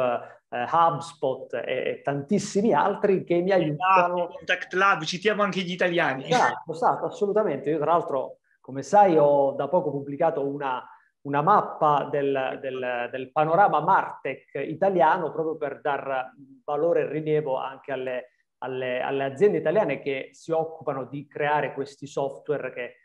eh, 0.50 0.65
HubSpot 0.69 1.53
e, 1.53 2.01
tantissimi 2.03 2.74
altri 2.74 3.24
che 3.24 3.41
mi 3.41 3.51
aiutano. 3.51 4.27
Contact 4.27 4.74
Lab, 4.74 5.03
citiamo 5.03 5.43
anche 5.43 5.62
gli 5.62 5.72
italiani. 5.72 6.25
Esatto, 6.25 6.72
esatto, 6.72 7.05
assolutamente. 7.05 7.69
Io 7.69 7.77
tra 7.77 7.91
l'altro, 7.91 8.39
come 8.60 8.84
sai, 8.84 9.17
ho 9.17 9.51
da 9.51 9.67
poco 9.67 9.91
pubblicato 9.91 10.46
una, 10.46 10.84
una 11.22 11.41
mappa 11.41 12.07
del, 12.12 12.60
del, 12.62 13.10
del, 13.12 13.31
panorama 13.31 13.79
Martech 13.79 14.51
italiano 14.55 15.31
proprio 15.31 15.57
per 15.57 15.79
dar 15.81 16.34
valore 16.65 17.01
e 17.01 17.07
rilievo 17.07 17.57
anche 17.57 17.91
alle, 17.91 18.31
alle, 18.60 19.01
alle, 19.01 19.24
aziende 19.24 19.57
italiane 19.57 20.00
che 20.00 20.29
si 20.31 20.51
occupano 20.51 21.05
di 21.05 21.27
creare 21.27 21.74
questi 21.74 22.07
software 22.07 22.74
che, 22.74 22.96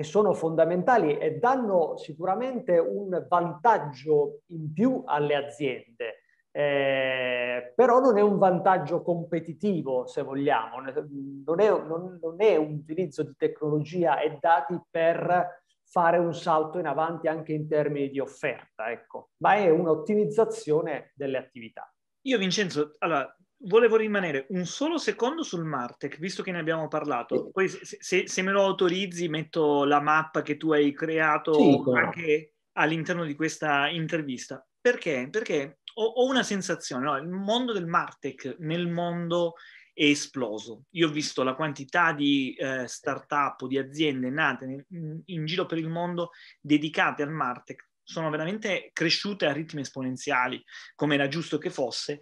che 0.00 0.06
sono 0.06 0.32
fondamentali 0.32 1.18
e 1.18 1.38
danno 1.38 1.98
sicuramente 1.98 2.78
un 2.78 3.26
vantaggio 3.28 4.40
in 4.46 4.72
più 4.72 5.02
alle 5.04 5.34
aziende. 5.34 6.22
Eh, 6.50 7.74
però 7.76 8.00
non 8.00 8.16
è 8.16 8.22
un 8.22 8.38
vantaggio 8.38 9.02
competitivo, 9.02 10.06
se 10.06 10.22
vogliamo, 10.22 10.80
non 10.80 11.60
è, 11.60 11.70
non, 11.70 12.18
non 12.18 12.34
è 12.38 12.56
un 12.56 12.76
utilizzo 12.76 13.22
di 13.24 13.34
tecnologia 13.36 14.20
e 14.20 14.38
dati 14.40 14.80
per 14.88 15.60
fare 15.84 16.16
un 16.16 16.32
salto 16.32 16.78
in 16.78 16.86
avanti 16.86 17.28
anche 17.28 17.52
in 17.52 17.68
termini 17.68 18.08
di 18.08 18.20
offerta, 18.20 18.90
ecco, 18.90 19.32
ma 19.42 19.56
è 19.56 19.68
un'ottimizzazione 19.68 21.12
delle 21.14 21.36
attività. 21.36 21.92
Io 22.22 22.38
Vincenzo, 22.38 22.94
allora, 23.00 23.36
volevo 23.62 23.96
rimanere 23.96 24.46
un 24.50 24.64
solo 24.64 24.98
secondo 24.98 25.42
sul 25.42 25.64
Martech, 25.64 26.18
visto 26.18 26.42
che 26.42 26.52
ne 26.52 26.58
abbiamo 26.58 26.88
parlato. 26.88 27.50
Poi 27.50 27.68
se, 27.68 27.98
se, 28.00 28.28
se 28.28 28.42
me 28.42 28.52
lo 28.52 28.62
autorizzi 28.62 29.28
metto 29.28 29.84
la 29.84 30.00
mappa 30.00 30.42
che 30.42 30.56
tu 30.56 30.72
hai 30.72 30.92
creato 30.92 31.54
sì, 31.54 31.82
anche 31.94 32.54
all'interno 32.72 33.24
di 33.24 33.34
questa 33.34 33.88
intervista. 33.88 34.64
Perché? 34.80 35.28
Perché 35.30 35.80
ho, 35.94 36.04
ho 36.04 36.26
una 36.26 36.42
sensazione, 36.42 37.04
no? 37.04 37.16
il 37.16 37.28
mondo 37.28 37.72
del 37.72 37.86
Martech 37.86 38.56
nel 38.60 38.88
mondo 38.88 39.54
è 39.92 40.04
esploso. 40.04 40.84
Io 40.90 41.08
ho 41.08 41.10
visto 41.10 41.42
la 41.42 41.54
quantità 41.54 42.12
di 42.12 42.54
eh, 42.54 42.86
start-up 42.86 43.62
o 43.62 43.66
di 43.66 43.76
aziende 43.76 44.30
nate 44.30 44.84
in, 44.88 45.20
in 45.26 45.44
giro 45.44 45.66
per 45.66 45.78
il 45.78 45.88
mondo 45.88 46.30
dedicate 46.60 47.22
al 47.22 47.30
Martech 47.30 47.88
sono 48.10 48.28
veramente 48.28 48.90
cresciute 48.92 49.46
a 49.46 49.52
ritmi 49.52 49.82
esponenziali, 49.82 50.60
come 50.96 51.14
era 51.14 51.28
giusto 51.28 51.58
che 51.58 51.70
fosse. 51.70 52.18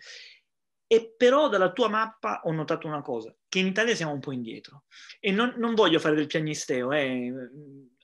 E 0.88 1.14
però 1.16 1.48
dalla 1.48 1.70
tua 1.70 1.88
mappa 1.88 2.40
ho 2.44 2.50
notato 2.50 2.86
una 2.86 3.02
cosa, 3.02 3.32
che 3.48 3.60
in 3.60 3.66
Italia 3.66 3.94
siamo 3.94 4.12
un 4.12 4.20
po' 4.20 4.32
indietro. 4.32 4.84
E 5.20 5.30
non, 5.30 5.54
non 5.58 5.74
voglio 5.74 6.00
fare 6.00 6.16
del 6.16 6.26
piagnisteo, 6.26 6.92
eh 6.92 7.32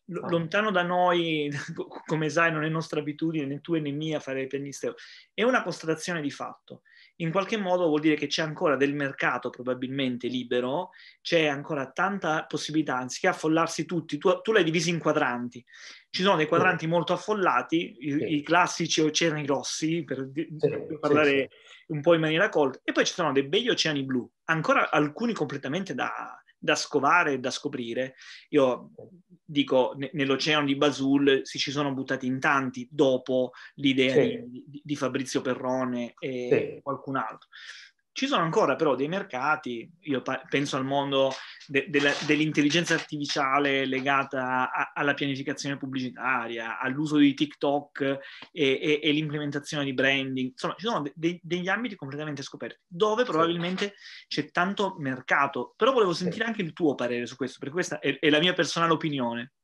L- 0.07 0.29
lontano 0.29 0.71
da 0.71 0.83
noi, 0.83 1.51
come 2.05 2.29
sai, 2.29 2.53
non 2.53 2.65
è 2.65 2.69
nostra 2.69 3.01
abitudine 3.01 3.47
né 3.47 3.61
tua 3.61 3.79
né 3.79 3.91
mia 3.91 4.21
fare 4.21 4.43
il 4.43 4.49
pianisteo, 4.49 4.95
è 5.33 5.43
una 5.43 5.63
constatazione 5.63 6.21
di 6.21 6.31
fatto. 6.31 6.83
In 7.19 7.31
qualche 7.31 7.57
modo 7.57 7.87
vuol 7.87 8.01
dire 8.01 8.17
che 8.17 8.27
c'è 8.27 8.43
ancora 8.43 8.77
del 8.77 8.95
mercato 8.95 9.49
probabilmente 9.49 10.27
libero, 10.27 10.91
c'è 11.23 11.47
ancora 11.47 11.91
tanta 11.93 12.45
possibilità, 12.45 12.97
anziché 12.97 13.29
affollarsi 13.29 13.85
tutti, 13.85 14.19
tu, 14.19 14.41
tu 14.41 14.51
l'hai 14.51 14.65
diviso 14.65 14.91
in 14.91 14.99
quadranti. 14.99 15.65
Ci 16.11 16.23
sono 16.23 16.37
dei 16.37 16.49
quadranti 16.49 16.85
sì. 16.85 16.91
molto 16.91 17.13
affollati, 17.13 17.97
i, 18.01 18.11
sì. 18.11 18.35
i, 18.37 18.43
classici 18.43 19.01
oceani 19.01 19.47
rossi, 19.47 20.03
per, 20.03 20.29
sì, 20.35 20.49
per 20.59 20.99
parlare 20.99 21.51
un 21.89 22.01
po' 22.01 22.15
in 22.15 22.21
maniera 22.21 22.49
colta, 22.49 22.81
e 22.83 22.93
poi 22.93 23.05
ci 23.05 23.13
sono 23.13 23.33
dei 23.33 23.45
begli 23.45 23.69
oceani 23.69 24.03
blu, 24.03 24.29
ancora 24.45 24.91
alcuni 24.91 25.33
completamente 25.33 25.95
da, 25.95 26.43
da 26.65 26.77
scovare 26.77 27.35
e 27.35 27.39
da 27.39 27.51
scoprire. 27.51 28.15
Io 28.49 28.93
dico, 29.45 29.95
nell'oceano 30.13 30.65
di 30.65 30.77
Basul 30.77 31.41
si 31.43 31.59
ci 31.59 31.71
sono 31.71 31.93
buttati 31.93 32.27
in 32.27 32.41
tanti 32.41 32.89
dopo 32.91 33.51
l'idea 33.75 34.15
sì. 34.15 34.43
di, 34.47 34.81
di, 34.83 34.97
Fabrizio 34.97 35.43
Perrone 35.43 36.15
e 36.19 36.73
sì. 36.77 36.81
qualcun 36.83 37.17
altro. 37.17 37.49
Ci 38.17 38.29
sono 38.29 38.45
ancora 38.45 38.77
però 38.77 38.95
dei 38.95 39.09
mercati, 39.09 39.91
io 40.03 40.23
penso 40.49 40.77
al 40.77 40.85
mondo 40.85 41.33
de, 41.67 41.87
de, 41.89 42.01
dell'intelligenza 42.29 42.95
artificiale 42.95 43.87
legata 43.87 44.71
a, 44.71 44.93
alla 44.95 45.15
pianificazione 45.15 45.77
pubblicitaria, 45.77 46.79
all'uso 46.79 47.17
di 47.17 47.35
TikTok 47.35 48.01
e, 48.53 48.79
e, 48.81 49.01
e 49.03 49.11
l'implementazione 49.11 49.83
di 49.83 49.95
branding, 49.95 50.51
insomma 50.51 50.77
ci 50.79 50.87
sono 50.87 51.03
de, 51.13 51.41
degli 51.43 51.67
ambiti 51.67 51.97
completamente 51.97 52.43
scoperti 52.43 52.79
dove 52.87 53.25
probabilmente 53.25 53.95
c'è 54.29 54.49
tanto 54.53 54.95
mercato, 54.99 55.75
però 55.77 55.93
volevo 55.93 56.13
sentire 56.13 56.45
anche 56.45 56.63
il 56.63 56.73
tuo 56.73 56.95
parere 56.95 57.27
su 57.27 57.35
questo, 57.35 57.59
perché 57.59 57.75
questa 57.75 57.99
è, 57.99 58.17
è 58.21 58.31
la 58.31 58.39
mia 58.39 58.53
personale 58.53 58.93
opinione. 58.93 59.55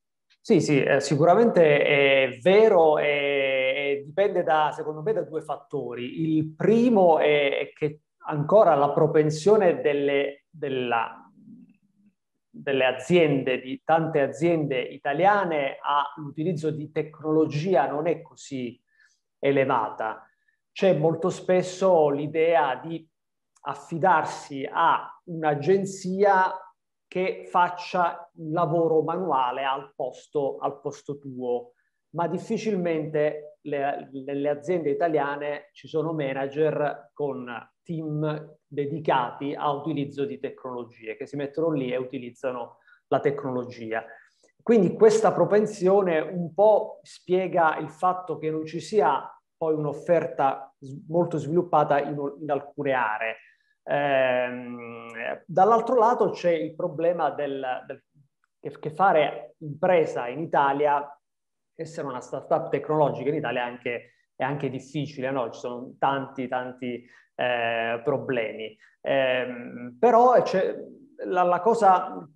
Sì, 0.41 0.61
sì, 0.61 0.83
eh, 0.83 1.01
sicuramente 1.01 1.85
è 1.85 2.39
vero 2.43 2.99
e 2.99 4.03
dipende 4.05 4.43
da, 4.43 4.73
secondo 4.75 5.03
me, 5.03 5.13
da 5.13 5.23
due 5.23 5.43
fattori. 5.43 6.37
Il 6.37 6.53
primo 6.57 7.21
è 7.21 7.71
che 7.73 8.01
ancora 8.27 8.75
la 8.75 8.91
propensione 8.91 9.81
delle, 9.81 10.47
della, 10.51 11.31
delle 12.49 12.85
aziende, 12.85 13.61
di 13.61 13.81
tante 13.85 14.21
aziende 14.21 14.81
italiane 14.81 15.79
all'utilizzo 15.81 16.71
di 16.71 16.91
tecnologia 16.91 17.87
non 17.89 18.07
è 18.07 18.21
così 18.21 18.81
elevata. 19.39 20.25
C'è 20.73 20.97
molto 20.97 21.31
spesso 21.31 22.11
l'idea 22.11 22.77
di 22.77 23.07
affidarsi 23.63 24.69
a 24.71 25.09
un'agenzia 25.25 26.55
che 27.07 27.47
faccia 27.51 28.31
un 28.37 28.53
lavoro 28.53 29.03
manuale 29.03 29.65
al 29.65 29.93
posto, 29.97 30.59
al 30.59 30.81
posto 30.81 31.19
tuo, 31.19 31.73
ma 32.11 32.29
difficilmente 32.29 33.59
le, 33.63 34.09
nelle 34.13 34.49
aziende 34.49 34.91
italiane 34.91 35.71
ci 35.73 35.89
sono 35.89 36.13
manager 36.13 37.11
con 37.13 37.47
team 37.91 38.57
dedicati 38.65 39.53
a 39.53 39.73
utilizzo 39.73 40.25
di 40.25 40.39
tecnologie, 40.39 41.17
che 41.17 41.27
si 41.27 41.35
mettono 41.35 41.73
lì 41.73 41.91
e 41.91 41.97
utilizzano 41.97 42.79
la 43.09 43.19
tecnologia. 43.19 44.05
Quindi 44.63 44.93
questa 44.93 45.33
propensione 45.33 46.21
un 46.21 46.55
po' 46.55 47.01
spiega 47.03 47.77
il 47.79 47.91
fatto 47.91 48.39
che 48.39 48.51
non 48.51 48.65
ci 48.65 48.79
sia 48.79 49.29
poi 49.57 49.75
un'offerta 49.75 50.73
molto 51.09 51.39
sviluppata 51.39 52.01
in, 52.01 52.17
in 52.41 52.51
alcune 52.51 52.93
aree. 52.93 53.37
Eh, 53.83 55.43
dall'altro 55.47 55.97
lato 55.97 56.31
c'è 56.31 56.53
il 56.53 56.77
problema 56.77 57.31
del, 57.31 57.85
del, 57.87 58.79
che, 58.79 58.91
fare 58.91 59.57
impresa 59.59 60.29
in 60.29 60.41
Italia, 60.41 61.05
essere 61.75 62.07
una 62.07 62.21
startup 62.21 62.69
tecnologica 62.71 63.31
in 63.31 63.35
Italia 63.35 63.63
è 63.63 63.65
anche, 63.65 64.13
è 64.41 64.45
anche 64.45 64.71
difficile, 64.71 65.31
no? 65.31 65.51
ci 65.51 65.61
sono 65.61 65.93
tanti, 65.99 66.49
tanti 66.49 67.07
eh, 67.35 68.01
problemi. 68.03 68.75
Eh, 69.03 69.47
però 69.99 70.41
c'è 70.41 70.77
la, 71.27 71.43
la, 71.43 71.61
cosa, 71.61 72.27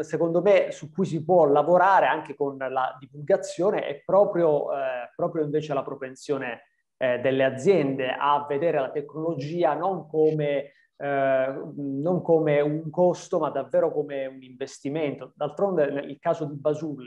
secondo 0.00 0.42
me, 0.42 0.72
su 0.72 0.90
cui 0.90 1.06
si 1.06 1.24
può 1.24 1.44
lavorare 1.44 2.06
anche 2.06 2.34
con 2.34 2.56
la 2.56 2.96
divulgazione 2.98 3.86
è 3.86 4.02
proprio, 4.04 4.72
eh, 4.72 5.12
proprio 5.14 5.44
invece 5.44 5.72
la 5.72 5.84
propensione 5.84 6.62
eh, 6.96 7.20
delle 7.20 7.44
aziende 7.44 8.10
a 8.10 8.44
vedere 8.48 8.80
la 8.80 8.90
tecnologia 8.90 9.74
non 9.74 10.08
come, 10.08 10.72
eh, 10.96 11.62
non 11.76 12.22
come 12.22 12.60
un 12.60 12.90
costo, 12.90 13.38
ma 13.38 13.50
davvero 13.50 13.92
come 13.92 14.26
un 14.26 14.42
investimento. 14.42 15.32
D'altronde, 15.36 15.92
nel 15.92 16.18
caso 16.18 16.44
di 16.44 16.56
Basul, 16.56 17.06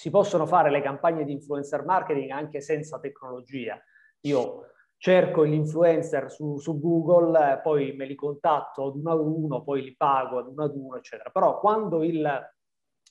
si 0.00 0.08
possono 0.08 0.46
fare 0.46 0.70
le 0.70 0.80
campagne 0.80 1.24
di 1.24 1.32
influencer 1.32 1.84
marketing 1.84 2.30
anche 2.30 2.62
senza 2.62 2.98
tecnologia. 2.98 3.78
Io 4.20 4.70
cerco 4.96 5.44
gli 5.44 5.52
influencer 5.52 6.30
su, 6.30 6.56
su 6.56 6.80
Google, 6.80 7.52
eh, 7.52 7.58
poi 7.58 7.92
me 7.92 8.06
li 8.06 8.14
contatto 8.14 8.86
ad 8.86 8.96
uno 8.96 9.12
ad 9.12 9.20
uno, 9.20 9.62
poi 9.62 9.82
li 9.82 9.94
pago 9.94 10.38
ad 10.38 10.46
uno 10.46 10.64
ad 10.64 10.74
uno, 10.74 10.96
eccetera. 10.96 11.28
Però 11.28 11.60
quando 11.60 12.02
il, 12.02 12.26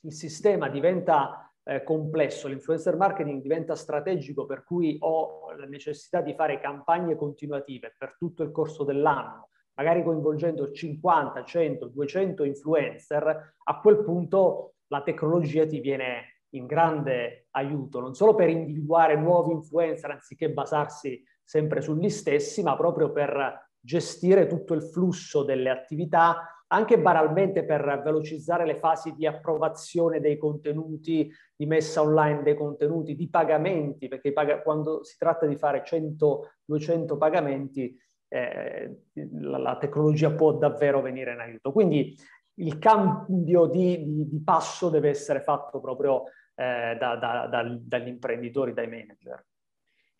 il 0.01 0.12
sistema 0.12 0.67
diventa 0.67 1.53
eh, 1.63 1.84
complesso, 1.84 2.48
l'influencer 2.48 2.96
marketing 2.96 3.39
diventa 3.39 3.75
strategico, 3.75 4.48
per 4.48 4.63
cui 4.63 4.98
ho 5.01 5.51
la 5.55 5.67
necessità 5.67 6.22
di 6.22 6.34
fare 6.34 6.60
campagne 6.60 7.15
continuative 7.15 7.93
per 7.96 8.15
tutto 8.17 8.41
il 8.41 8.50
corso 8.50 8.84
dell'anno, 8.84 9.50
magari 9.75 10.01
coinvolgendo 10.01 10.72
50, 10.72 11.43
100, 11.43 11.86
200 11.86 12.43
influencer, 12.46 13.53
a 13.63 13.79
quel 13.79 14.03
punto 14.03 14.74
la 14.88 15.03
tecnologia 15.03 15.67
ti 15.67 15.79
viene 15.81 16.38
in 16.51 16.65
grande 16.65 17.48
aiuto, 17.51 18.00
non 18.00 18.13
solo 18.15 18.36
per 18.36 18.50
individuare 18.50 19.15
nuovi 19.15 19.51
influencer 19.51 20.12
anziché 20.12 20.51
basarsi 20.51 21.24
sempre 21.44 21.82
sugli 21.82 22.10
stessi, 22.10 22.63
ma 22.63 22.75
proprio 22.75 23.12
per 23.12 23.68
gestire 23.79 24.48
tutto 24.48 24.74
il 24.74 24.84
flusso 24.84 25.44
delle 25.44 25.70
attività 25.70 26.60
anche 26.72 27.00
banalmente 27.00 27.63
per 27.63 28.01
velocizzare 28.03 28.65
le 28.65 28.75
fasi 28.75 29.13
di 29.15 29.25
approvazione 29.25 30.20
dei 30.20 30.38
contenuti, 30.38 31.32
di 31.56 31.65
messa 31.65 32.01
online 32.01 32.44
dei 32.44 32.56
contenuti, 32.56 33.15
di 33.15 33.29
pagamenti, 33.29 34.08
perché 34.08 34.34
quando 34.63 35.03
si 35.03 35.18
tratta 35.18 35.46
di 35.48 35.56
fare 35.56 35.84
100-200 35.84 37.18
pagamenti, 37.18 37.98
eh, 38.27 38.98
la, 39.39 39.58
la, 39.58 39.77
tecnologia 39.77 40.32
può 40.32 40.53
davvero 40.53 41.01
venire 41.01 41.34
in 41.34 41.39
aiuto. 41.39 41.72
Quindi 41.72 42.15
il 42.56 42.77
cambio 42.77 43.65
di, 43.65 44.03
di, 44.03 44.27
di 44.27 44.44
passo 44.44 44.89
deve 44.89 45.10
essere 45.10 45.41
fatto 45.41 45.79
proprio 45.79 46.25
eh, 46.60 46.98
da, 47.00 47.16
da, 47.16 47.48
da, 47.48 47.63
dagli 47.63 48.10
imprenditori, 48.10 48.74
dai 48.74 48.89
manager. 48.89 49.46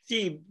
Sì, 0.02 0.42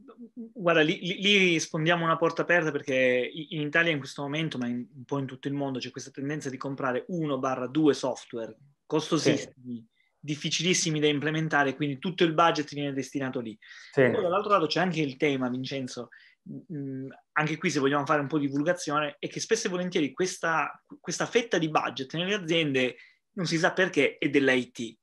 guarda, 0.53 0.83
lì, 0.83 1.01
lì, 1.01 1.39
rispondiamo 1.55 2.05
una 2.05 2.19
porta 2.19 2.43
aperta 2.43 2.71
perché 2.71 3.31
in 3.33 3.63
Italia 3.63 3.91
in 3.91 3.99
questo 3.99 4.21
momento, 4.21 4.59
ma 4.59 4.67
in, 4.67 4.87
un 4.95 5.05
po' 5.05 5.19
in 5.19 5.25
tutto 5.25 5.49
il 5.49 5.55
mondo, 5.55 5.79
c'è 5.79 5.91
questa 5.91 6.11
tendenza 6.11 6.51
di 6.51 6.59
comprare 6.59 7.07
uno 7.09 7.39
barra 7.39 7.67
due 7.67 7.95
software 7.95 8.55
costosissimi, 8.85 9.55
sì. 9.77 9.87
difficilissimi 10.21 11.01
da 11.01 11.09
implementare, 11.09 11.75
quindi 11.75 11.99
tutto 11.99 12.23
il 12.23 12.35
budget 12.35 12.73
viene 12.75 12.93
destinato 12.93 13.41
lì. 13.41 13.59
Sì. 13.91 14.11
Poi 14.11 14.23
dall'altro 14.23 14.53
lato 14.53 14.67
c'è 14.67 14.81
anche 14.81 15.01
il 15.01 15.17
tema, 15.17 15.49
Vincenzo, 15.49 16.11
mh, 16.43 17.07
anche 17.33 17.57
qui 17.57 17.71
se 17.71 17.81
vogliamo 17.81 18.05
fare 18.05 18.21
un 18.21 18.29
po' 18.29 18.39
di 18.39 18.47
divulgazione, 18.47 19.17
è 19.19 19.29
che 19.29 19.41
spesso 19.41 19.67
e 19.67 19.71
volentieri 19.71 20.13
questa, 20.13 20.81
questa 21.01 21.25
fetta 21.25 21.57
di 21.57 21.71
budget 21.71 22.15
nelle 22.15 22.35
aziende, 22.35 22.97
non 23.33 23.47
si 23.47 23.57
sa 23.57 23.73
perché, 23.73 24.19
è 24.19 24.29
dell'IT. 24.29 24.99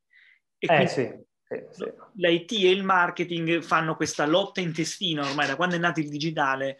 Eh, 0.69 0.87
sì 0.87 1.23
sì, 1.69 1.85
L'IT 2.15 2.51
e 2.53 2.69
il 2.71 2.83
marketing 2.83 3.61
fanno 3.61 3.95
questa 3.95 4.25
lotta 4.25 4.61
intestina 4.61 5.27
ormai 5.27 5.47
da 5.47 5.55
quando 5.55 5.75
è 5.75 5.79
nato 5.79 5.99
il 5.99 6.09
digitale. 6.09 6.77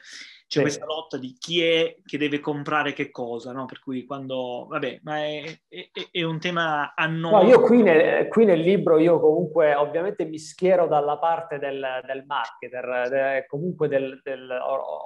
C'è 0.48 0.60
sì. 0.60 0.62
questa 0.62 0.86
lotta 0.86 1.18
di 1.18 1.36
chi 1.40 1.64
è 1.64 1.96
che 2.06 2.20
deve 2.20 2.40
comprare 2.40 2.94
che 2.94 3.10
cosa, 3.10 3.52
no? 3.52 3.66
Per 3.66 3.80
cui 3.80 4.06
quando... 4.06 4.68
Vabbè, 4.70 5.00
ma 5.02 5.18
è, 5.18 5.44
è, 5.68 5.90
è 6.12 6.22
un 6.22 6.40
tema 6.40 6.94
annoso. 6.96 7.42
No, 7.42 7.50
io 7.50 7.62
qui 7.62 7.82
nel, 7.82 8.28
qui 8.28 8.46
nel, 8.46 8.60
libro, 8.60 9.00
io 9.00 9.20
comunque 9.20 9.74
ovviamente 9.74 10.24
mi 10.26 10.38
schiero 10.38 10.86
dalla 10.86 11.18
parte 11.18 11.58
del, 11.58 11.84
del 12.06 12.26
marketer, 12.28 13.10
de, 13.10 13.46
comunque 13.48 13.88
del, 13.88 14.22
del, 14.24 14.56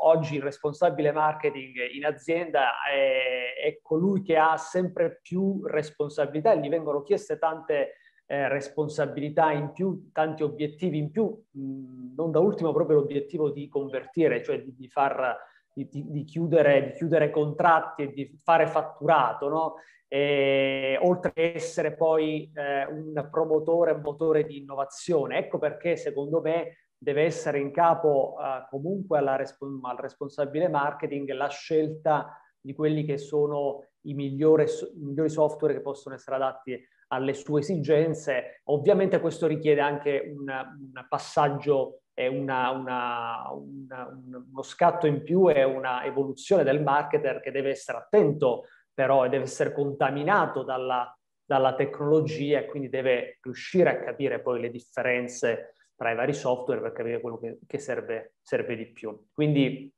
oggi 0.01 0.35
il 0.35 0.41
responsabile 0.41 1.13
marketing 1.13 1.89
in 1.93 2.05
azienda 2.05 2.83
è, 2.85 3.65
è 3.65 3.79
colui 3.81 4.21
che 4.21 4.35
ha 4.35 4.57
sempre 4.57 5.19
più 5.21 5.65
responsabilità 5.65 6.51
e 6.51 6.59
gli 6.59 6.67
vengono 6.67 7.01
chieste 7.01 7.37
tante 7.37 7.93
eh, 8.31 8.47
responsabilità 8.47 9.51
in 9.51 9.71
più, 9.71 10.11
tanti 10.11 10.43
obiettivi 10.43 10.99
in 10.99 11.09
più, 11.09 11.25
mh, 11.25 12.13
non 12.15 12.29
da 12.29 12.37
ultimo 12.37 12.71
proprio 12.71 12.99
l'obiettivo 12.99 13.49
di 13.49 13.67
convertire, 13.67 14.43
cioè 14.43 14.61
di, 14.61 14.75
di 14.75 14.87
far, 14.87 15.35
di, 15.73 15.89
di, 15.91 16.23
chiudere, 16.25 16.91
di 16.91 16.91
chiudere 16.91 17.31
contratti 17.31 18.03
e 18.03 18.13
di 18.13 18.39
fare 18.43 18.67
fatturato, 18.67 19.49
no? 19.49 19.75
E, 20.07 20.99
oltre 21.01 21.31
a 21.35 21.41
essere 21.41 21.95
poi 21.95 22.51
eh, 22.53 22.85
un 22.85 23.27
promotore, 23.31 23.95
motore 23.95 24.45
di 24.45 24.59
innovazione. 24.59 25.39
Ecco 25.39 25.57
perché 25.57 25.95
secondo 25.95 26.39
me 26.39 26.89
deve 26.95 27.23
essere 27.23 27.57
in 27.57 27.71
capo 27.71 28.35
eh, 28.39 28.67
comunque 28.69 29.19
respons- 29.37 29.83
al 29.83 29.97
responsabile 29.97 30.67
marketing 30.67 31.31
la 31.31 31.47
scelta 31.47 32.39
di 32.61 32.73
quelli 32.75 33.05
che 33.05 33.17
sono 33.17 33.85
i 34.01 34.13
migliori, 34.13 34.65
migliori 34.97 35.29
software 35.29 35.73
che 35.73 35.81
possono 35.81 36.13
essere 36.13 36.35
adatti 36.35 36.79
alle 37.09 37.33
sue 37.33 37.61
esigenze. 37.61 38.61
Ovviamente 38.65 39.19
questo 39.19 39.47
richiede 39.47 39.81
anche 39.81 40.33
un, 40.35 40.47
un 40.47 41.05
passaggio 41.07 42.01
e 42.13 42.27
una, 42.27 42.69
una, 42.71 43.49
una, 43.51 44.07
uno 44.07 44.61
scatto 44.61 45.07
in 45.07 45.23
più 45.23 45.49
e 45.49 45.63
una 45.63 46.03
evoluzione 46.03 46.63
del 46.63 46.81
marketer 46.81 47.39
che 47.39 47.51
deve 47.51 47.69
essere 47.69 47.99
attento 47.99 48.65
però 48.93 49.23
e 49.23 49.29
deve 49.29 49.45
essere 49.45 49.71
contaminato 49.71 50.63
dalla, 50.63 51.17
dalla 51.45 51.75
tecnologia 51.75 52.59
e 52.59 52.65
quindi 52.65 52.89
deve 52.89 53.39
riuscire 53.41 53.89
a 53.89 53.99
capire 53.99 54.41
poi 54.41 54.59
le 54.59 54.69
differenze 54.69 55.75
tra 55.95 56.11
i 56.11 56.15
vari 56.15 56.33
software 56.33 56.81
per 56.81 56.91
capire 56.91 57.21
quello 57.21 57.39
che, 57.39 57.59
che 57.65 57.79
serve, 57.79 58.33
serve, 58.41 58.75
di 58.75 58.91
più. 58.91 59.27
Quindi 59.31 59.89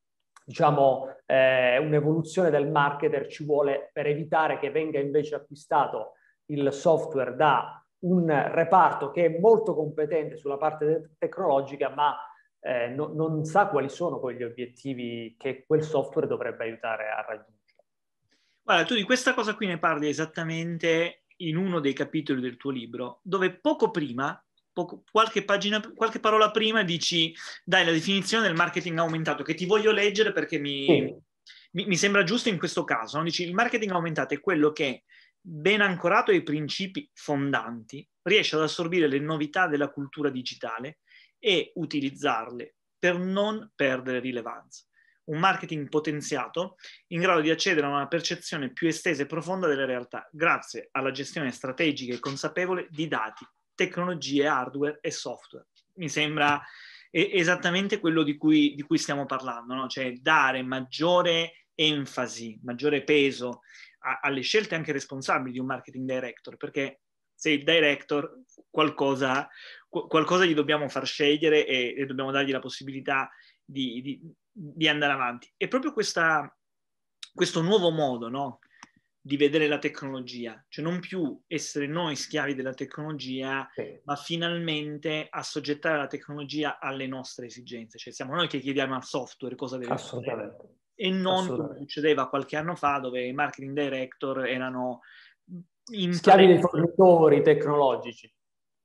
diciamo 0.46 1.08
eh, 1.26 1.80
un'evoluzione 1.80 2.52
del 2.52 2.70
marketer 2.70 3.26
ci 3.28 3.44
vuole 3.44 3.90
per 3.92 4.06
evitare 4.06 4.60
che 4.60 4.70
venga 4.70 5.00
invece 5.00 5.34
acquistato 5.34 6.14
il 6.48 6.72
software 6.74 7.36
da 7.36 7.84
un 8.00 8.28
reparto 8.52 9.12
che 9.12 9.26
è 9.26 9.40
molto 9.40 9.76
competente 9.76 10.38
sulla 10.38 10.58
parte 10.58 11.16
tecnologica, 11.18 11.90
ma 11.90 12.18
eh, 12.60 12.88
no, 12.90 13.12
non 13.14 13.44
sa 13.46 13.68
quali 13.68 13.90
sono 13.90 14.20
quegli 14.20 14.44
obiettivi 14.44 15.36
che 15.38 15.66
quel 15.66 15.84
software 15.84 16.28
dovrebbe 16.28 16.64
aiutare 16.64 17.10
a 17.10 17.22
raggiungere. 17.22 17.60
Guarda, 18.64 18.86
tu 18.86 18.96
di 18.96 19.04
questa 19.04 19.34
cosa 19.34 19.56
qui 19.56 19.68
ne 19.68 19.80
parli 19.80 20.08
esattamente 20.08 21.24
in 21.38 21.58
uno 21.58 21.80
dei 21.80 21.94
capitoli 21.94 22.42
del 22.42 22.58
tuo 22.58 22.72
libro, 22.72 23.20
dove 23.24 23.52
poco 23.60 23.90
prima, 23.90 24.44
poco, 24.72 25.04
qualche, 25.12 25.44
pagina, 25.44 25.82
qualche 25.96 26.20
parola 26.20 26.52
prima, 26.52 26.84
dici, 26.84 27.34
dai, 27.64 27.86
la 27.86 27.92
definizione 27.92 28.46
del 28.46 28.56
marketing 28.56 28.98
aumentato, 29.00 29.44
che 29.44 29.56
ti 29.56 29.66
voglio 29.66 29.92
leggere 29.92 30.32
perché 30.32 30.60
mi, 30.60 30.86
sì. 30.86 31.16
mi, 31.72 31.86
mi 31.86 31.96
sembra 31.96 32.24
giusto 32.24 32.50
in 32.50 32.60
questo 32.60 32.84
caso. 32.84 33.18
No? 33.18 33.24
Dici, 33.24 33.44
il 33.44 33.54
marketing 33.54 33.92
aumentato 33.92 34.36
è 34.36 34.40
quello 34.40 34.72
che 34.72 35.04
ben 35.42 35.82
ancorato 35.82 36.32
ai 36.32 36.44
principi 36.44 37.10
fondanti, 37.14 38.08
riesce 38.24 38.56
ad 38.56 38.62
assorbire 38.62 39.08
le 39.08 39.20
novità 39.20 39.68
della 39.68 39.90
cultura 39.90 40.30
digitale 40.30 41.00
e 41.40 41.72
utilizzarle 41.76 42.76
per 42.98 43.18
non 43.18 43.72
perdere 43.76 44.20
rilevanza. 44.20 44.86
Un 45.24 45.40
marketing 45.40 45.90
potenziato 45.90 46.76
in 47.08 47.22
grado 47.22 47.42
di 47.42 47.50
accedere 47.50 47.88
a 47.88 47.90
una 47.90 48.08
percezione 48.08 48.72
più 48.72 48.88
estesa 48.88 49.24
e 49.24 49.28
profonda 49.28 49.68
della 49.68 49.86
realtà, 49.86 50.28
grazie 50.32 50.90
alla 50.92 51.12
gestione 51.12 51.52
strategica 51.52 52.14
e 52.14 52.20
consapevole 52.20 52.88
di 52.92 53.08
dati, 53.08 53.46
tecnologie, 53.74 54.46
hardware 54.46 55.00
e 55.02 55.10
software. 55.10 55.68
Mi 55.96 56.10
sembra 56.10 56.62
esattamente 57.10 58.00
quello 58.00 58.24
di 58.24 58.38
cui, 58.38 58.74
di 58.76 58.84
cui 58.84 58.98
stiamo 58.98 59.26
parlando, 59.26 59.74
no? 59.74 59.88
cioè 59.88 60.14
dare 60.14 60.62
maggiore 60.62 61.66
enfasi, 61.74 62.60
maggiore 62.64 63.04
peso 63.04 63.62
a, 64.02 64.20
alle 64.22 64.42
scelte 64.42 64.76
anche 64.76 64.92
responsabili 64.92 65.54
di 65.54 65.60
un 65.60 65.66
marketing 65.66 66.10
director, 66.10 66.58
perché 66.58 67.02
se 67.34 67.50
il 67.50 67.64
director 67.64 68.42
qualcosa, 68.70 69.50
qualcosa 69.90 70.46
gli 70.46 70.54
dobbiamo 70.54 70.88
far 70.90 71.08
scegliere 71.08 71.66
e, 71.66 71.96
e 71.98 72.06
dobbiamo 72.06 72.32
dargli 72.32 72.52
la 72.52 72.60
possibilità 72.60 73.32
di, 73.64 74.02
di, 74.02 74.22
di 74.52 74.88
andare 74.88 75.14
avanti. 75.14 75.52
E 75.58 75.68
proprio 75.68 75.92
questa, 75.92 76.56
questo 77.34 77.62
nuovo 77.62 77.90
modo 77.90 78.30
no, 78.30 78.60
di 79.20 79.38
vedere 79.38 79.68
la 79.68 79.80
tecnologia, 79.80 80.64
cioè 80.68 80.84
non 80.84 81.00
più 81.00 81.40
essere 81.48 81.88
noi 81.88 82.16
schiavi 82.16 82.56
della 82.56 82.74
tecnologia, 82.74 83.70
sì. 83.74 84.00
ma 84.04 84.16
finalmente 84.16 85.28
assoggettare 85.30 85.98
la 85.98 86.08
tecnologia 86.08 86.80
alle 86.80 87.08
nostre 87.08 87.46
esigenze. 87.46 87.98
Cioè 87.98 88.14
siamo 88.14 88.36
noi 88.36 88.48
che 88.48 88.60
chiediamo 88.60 88.96
al 88.96 89.04
software 89.04 89.56
cosa 89.56 89.78
deve 89.78 89.96
fare 89.98 90.80
e 91.02 91.10
non 91.10 91.48
come 91.48 91.78
succedeva 91.80 92.30
qualche 92.30 92.58
anno 92.58 92.76
fa 92.76 93.00
dove 93.00 93.26
i 93.26 93.34
marketing 93.34 93.76
director 93.76 94.46
erano 94.46 95.00
schiavi 95.84 96.46
dei 96.46 96.60
fornitori 96.60 97.42
tecnologici 97.42 98.32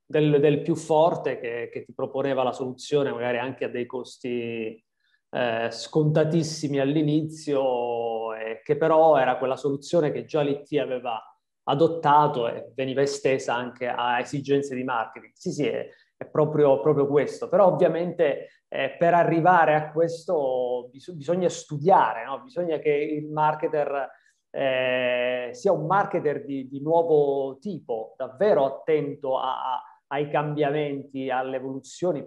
del, 0.07 0.40
del 0.40 0.62
più 0.62 0.74
forte 0.76 1.38
che, 1.38 1.68
che, 1.70 1.85
ti 1.85 1.92
proponeva 1.92 2.42
la 2.42 2.52
soluzione 2.52 3.12
magari 3.12 3.38
anche 3.38 3.66
a 3.66 3.68
dei 3.68 3.85
costi 3.85 4.83
eh, 5.31 5.68
scontatissimi 5.70 6.79
all'inizio 6.79 8.33
e 8.35 8.62
che 8.64 8.79
però 8.79 9.18
era 9.18 9.37
quella 9.37 9.57
soluzione 9.57 10.11
che 10.11 10.24
già 10.24 10.40
l'IT 10.40 10.72
aveva 10.79 11.20
adottato 11.64 12.48
e 12.48 12.72
veniva 12.74 13.02
estesa 13.02 13.55
anche 13.55 13.88
a 13.88 14.20
esigenze 14.20 14.74
di 14.74 14.85
marketing. 14.85 15.33
Sì, 15.35 15.50
sì, 15.50 15.70
è, 16.16 16.24
proprio, 16.26 16.81
proprio 16.81 17.07
questo, 17.07 17.48
però 17.48 17.66
ovviamente 17.66 18.48
eh, 18.68 18.96
per 18.98 19.14
arrivare 19.14 19.74
a 19.74 19.90
questo 19.92 20.88
bis- 20.90 21.12
bisogna 21.12 21.48
studiare, 21.48 22.24
no? 22.24 22.40
bisogna 22.42 22.79
che 22.79 22.90
il 22.90 23.29
marketer 23.31 24.11
eh, 24.50 25.50
sia 25.52 25.72
un 25.72 25.87
marketer 25.87 26.44
di, 26.44 26.68
di, 26.68 26.81
nuovo 26.81 27.59
tipo, 27.59 28.14
davvero 28.16 28.64
attento 28.64 29.38
a, 29.38 29.74
a, 29.74 29.83
ai 30.09 30.31
cambiamenti, 30.31 31.31
alle 31.31 31.57
evoluzioni. 31.57 32.24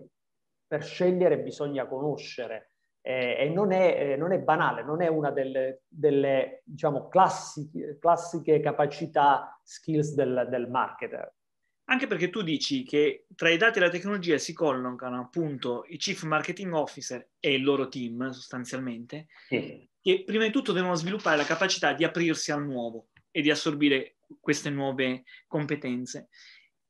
Per 0.68 0.84
scegliere 0.84 1.40
bisogna 1.40 1.88
conoscere 1.88 2.74
eh, 3.02 3.38
e 3.40 3.50
non 3.50 3.72
è, 3.72 4.12
eh, 4.12 4.16
non 4.16 4.32
è, 4.32 4.40
banale, 4.40 4.84
non 4.84 5.02
è 5.02 5.08
una 5.08 5.32
delle, 5.32 5.82
delle 5.88 6.62
diciamo, 6.64 7.08
classiche, 7.08 7.98
classiche 8.00 8.60
capacità, 8.60 9.60
skills 9.64 10.14
del, 10.14 10.48
del 10.50 10.70
marketer. 10.70 11.34
Anche 11.92 12.06
perché 12.06 12.30
tu 12.30 12.44
dici 12.44 12.84
che 12.84 13.26
tra 13.36 13.50
i 13.50 13.58
dati 13.58 13.80
e 13.80 13.82
la 13.82 13.90
tecnologia 13.90 14.38
si 14.38 14.54
collocano 14.54 15.20
appunto 15.20 15.86
i 15.88 15.98
chief 15.98 16.22
marketing 16.22 16.72
officer 16.74 17.30
e 17.40 17.54
il 17.54 17.64
loro 17.64 17.88
team 17.88 18.30
sostanzialmente, 18.30 19.26
sì. 19.48 19.90
che 20.00 20.24
prima 20.24 20.44
di 20.44 20.52
tutto 20.52 20.72
devono 20.72 20.94
sviluppare 20.94 21.38
la 21.38 21.46
capacità 21.46 21.94
di 21.94 22.04
aprirsi 22.04 22.52
al 22.52 22.64
nuovo 22.64 23.08
e 23.32 23.42
di 23.42 23.50
assorbire 23.50 24.18
queste 24.40 24.70
nuove 24.70 25.24
competenze. 25.48 26.30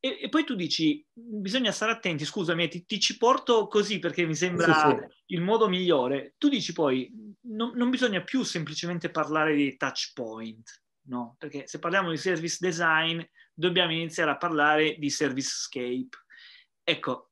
E, 0.01 0.19
e, 0.21 0.29
poi 0.29 0.43
tu 0.43 0.55
dici, 0.55 1.05
bisogna 1.13 1.71
stare 1.71 1.91
attenti, 1.91 2.25
scusami, 2.25 2.67
ti, 2.67 2.85
ti 2.85 2.99
ci 2.99 3.17
porto 3.17 3.67
così 3.67 3.99
perché 3.99 4.25
mi 4.25 4.35
sembra 4.35 4.73
sì, 4.73 4.95
sì. 4.97 5.33
il 5.33 5.41
modo 5.41 5.67
migliore. 5.67 6.35
Tu 6.37 6.49
dici 6.49 6.73
poi, 6.73 7.09
non, 7.41 7.71
non, 7.75 7.89
bisogna 7.89 8.21
più 8.21 8.43
semplicemente 8.43 9.09
parlare 9.09 9.55
di 9.55 9.75
touch 9.75 10.11
point, 10.13 10.83
no? 11.07 11.35
Perché 11.37 11.67
se 11.67 11.79
parliamo 11.79 12.09
di 12.09 12.17
service 12.17 12.57
design, 12.59 13.21
dobbiamo 13.59 13.91
iniziare 13.91 14.31
a 14.31 14.37
parlare 14.37 14.95
di 14.97 15.09
service 15.09 15.49
scape. 15.49 16.09
Ecco, 16.83 17.31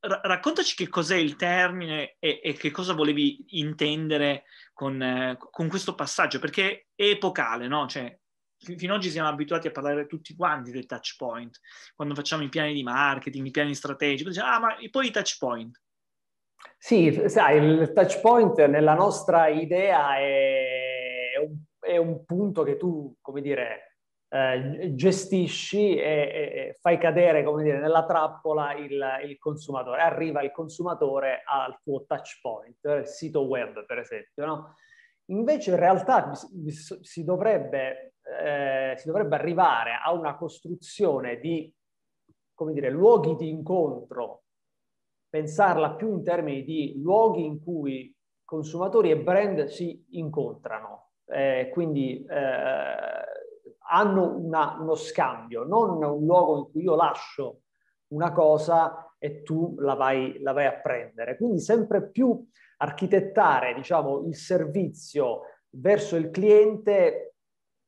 ra- 0.00 0.20
raccontaci 0.22 0.74
che 0.74 0.88
cos'è 0.88 1.16
il 1.16 1.36
termine 1.36 2.16
e, 2.18 2.40
e 2.42 2.54
che 2.54 2.70
cosa 2.70 2.94
volevi 2.94 3.44
intendere 3.58 4.44
con, 4.72 5.00
eh, 5.02 5.36
con, 5.38 5.68
questo 5.68 5.94
passaggio, 5.94 6.38
perché 6.38 6.86
è 6.94 7.04
epocale, 7.04 7.68
no? 7.68 7.86
Cioè, 7.86 8.18
fino 8.56 8.94
ad 8.94 8.98
oggi 8.98 9.10
siamo 9.10 9.28
abituati 9.28 9.68
a 9.68 9.70
parlare 9.70 10.06
tutti 10.06 10.34
quanti 10.34 10.70
del 10.70 10.86
touch 10.86 11.16
point, 11.16 11.60
quando 11.94 12.14
facciamo 12.14 12.42
i 12.42 12.48
piani 12.48 12.72
di 12.72 12.82
marketing, 12.82 13.46
i 13.46 13.50
piani 13.50 13.74
strategici, 13.74 14.24
diciamo, 14.24 14.50
ah, 14.50 14.58
ma 14.58 14.76
poi 14.90 15.06
i 15.08 15.10
touch 15.10 15.36
point. 15.38 15.78
Sì, 16.78 17.22
sai, 17.26 17.58
il 17.58 17.92
touch 17.94 18.20
point 18.20 18.64
nella 18.66 18.94
nostra 18.94 19.48
idea 19.48 20.16
è 20.16 21.32
un, 21.46 21.56
è 21.78 21.96
un 21.98 22.24
punto 22.24 22.62
che 22.62 22.76
tu, 22.78 23.16
come 23.20 23.42
dire, 23.42 23.89
eh, 24.32 24.94
gestisci 24.94 25.96
e, 25.96 26.02
e, 26.02 26.76
fai 26.80 26.98
cadere, 26.98 27.42
come 27.42 27.64
dire, 27.64 27.80
nella 27.80 28.06
trappola 28.06 28.74
il, 28.74 29.02
il, 29.24 29.38
consumatore. 29.38 30.00
Arriva 30.00 30.40
il 30.42 30.52
consumatore 30.52 31.42
al 31.44 31.78
tuo 31.82 32.04
touch 32.06 32.40
point, 32.40 32.78
il 32.82 33.06
sito 33.06 33.42
web, 33.42 33.84
per 33.84 33.98
esempio, 33.98 34.46
no? 34.46 34.74
Invece 35.30 35.70
in 35.70 35.76
realtà 35.76 36.32
si 36.34 37.24
dovrebbe, 37.24 38.14
eh, 38.40 38.94
si 38.96 39.06
dovrebbe 39.06 39.36
arrivare 39.36 39.92
a 40.02 40.12
una 40.12 40.36
costruzione 40.36 41.38
di, 41.38 41.72
come 42.54 42.72
dire, 42.72 42.90
luoghi 42.90 43.36
di 43.36 43.48
incontro, 43.48 44.42
pensarla 45.28 45.94
più 45.94 46.14
in 46.14 46.24
termini 46.24 46.64
di 46.64 47.00
luoghi 47.00 47.44
in 47.44 47.62
cui 47.62 48.12
consumatori 48.44 49.10
e 49.12 49.18
brand 49.18 49.66
si 49.66 50.04
incontrano, 50.10 51.10
eh, 51.26 51.70
quindi 51.72 52.24
eh, 52.28 53.19
hanno 53.90 54.36
una, 54.36 54.76
uno 54.78 54.94
scambio, 54.94 55.64
non 55.64 56.02
un 56.02 56.24
luogo 56.24 56.58
in 56.58 56.70
cui 56.70 56.82
io 56.82 56.94
lascio 56.94 57.62
una 58.08 58.32
cosa 58.32 59.14
e 59.18 59.42
tu 59.42 59.74
la 59.78 59.94
vai, 59.94 60.40
la 60.40 60.52
vai 60.52 60.66
a 60.66 60.80
prendere. 60.80 61.36
Quindi 61.36 61.60
sempre 61.60 62.08
più 62.08 62.46
architettare 62.78 63.74
diciamo, 63.74 64.26
il 64.26 64.34
servizio 64.36 65.42
verso 65.70 66.16
il 66.16 66.30
cliente 66.30 67.34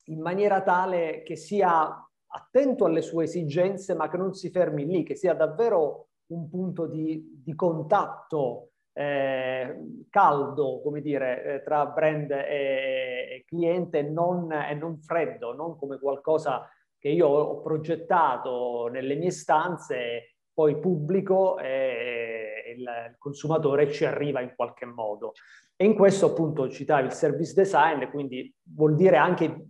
in 0.06 0.20
maniera 0.20 0.62
tale 0.62 1.22
che 1.22 1.36
sia 1.36 2.06
attento 2.34 2.84
alle 2.84 3.02
sue 3.02 3.24
esigenze, 3.24 3.94
ma 3.94 4.08
che 4.08 4.16
non 4.16 4.34
si 4.34 4.50
fermi 4.50 4.86
lì, 4.86 5.02
che 5.04 5.14
sia 5.14 5.34
davvero 5.34 6.08
un 6.26 6.48
punto 6.48 6.86
di, 6.86 7.40
di 7.42 7.54
contatto 7.54 8.71
eh, 8.92 9.76
caldo, 10.10 10.80
come 10.82 11.00
dire, 11.00 11.44
eh, 11.44 11.62
tra 11.62 11.86
brand 11.86 12.30
e, 12.30 13.44
cliente 13.46 14.02
non, 14.02 14.52
e 14.52 14.74
non 14.74 14.98
freddo, 14.98 15.54
non 15.54 15.76
come 15.76 15.98
qualcosa 15.98 16.68
che 16.98 17.08
io 17.08 17.26
ho 17.26 17.60
progettato 17.60 18.88
nelle 18.88 19.14
mie 19.14 19.30
stanze, 19.30 20.36
poi 20.54 20.78
pubblico 20.78 21.58
e 21.58 22.74
il 22.76 23.16
consumatore 23.18 23.90
ci 23.90 24.04
arriva 24.04 24.40
in 24.40 24.52
qualche 24.54 24.84
modo. 24.86 25.32
E 25.74 25.84
in 25.84 25.94
questo 25.94 26.26
appunto 26.26 26.68
citavi 26.68 27.06
il 27.06 27.12
service 27.12 27.54
design, 27.54 28.08
quindi 28.10 28.54
vuol 28.74 28.94
dire 28.94 29.16
anche 29.16 29.66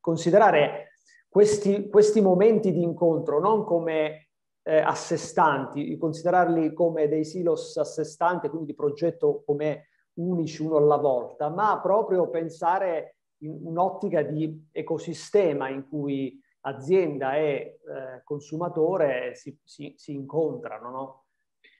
considerare 0.00 0.94
questi, 1.28 1.88
questi 1.88 2.20
momenti 2.20 2.72
di 2.72 2.82
incontro 2.82 3.38
non 3.38 3.64
come 3.64 4.31
eh, 4.62 4.78
a 4.78 4.94
sé 4.94 5.16
stanti, 5.16 5.96
considerarli 5.96 6.72
come 6.72 7.08
dei 7.08 7.24
silos 7.24 7.76
a 7.76 7.84
sé 7.84 8.04
stanti, 8.04 8.48
quindi 8.48 8.66
di 8.66 8.74
progetto 8.74 9.42
come 9.44 9.88
unici 10.14 10.62
uno 10.62 10.76
alla 10.76 10.96
volta, 10.96 11.48
ma 11.48 11.80
proprio 11.80 12.28
pensare 12.28 13.16
in 13.42 13.58
un'ottica 13.62 14.22
di 14.22 14.68
ecosistema 14.70 15.68
in 15.68 15.88
cui 15.88 16.40
azienda 16.60 17.36
e 17.36 17.42
eh, 17.42 18.22
consumatore 18.22 19.34
si, 19.34 19.56
si, 19.64 19.94
si 19.96 20.12
incontrano. 20.12 20.90
No? 20.90 21.24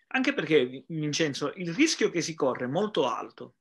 Anche 0.09 0.35
perché, 0.35 0.85
Vincenzo, 0.89 1.53
il 1.57 1.73
rischio 1.73 2.11
che 2.11 2.21
si 2.21 2.35
corre 2.35 2.65
è 2.65 2.69
molto 2.69 3.07
alto, 3.07 3.55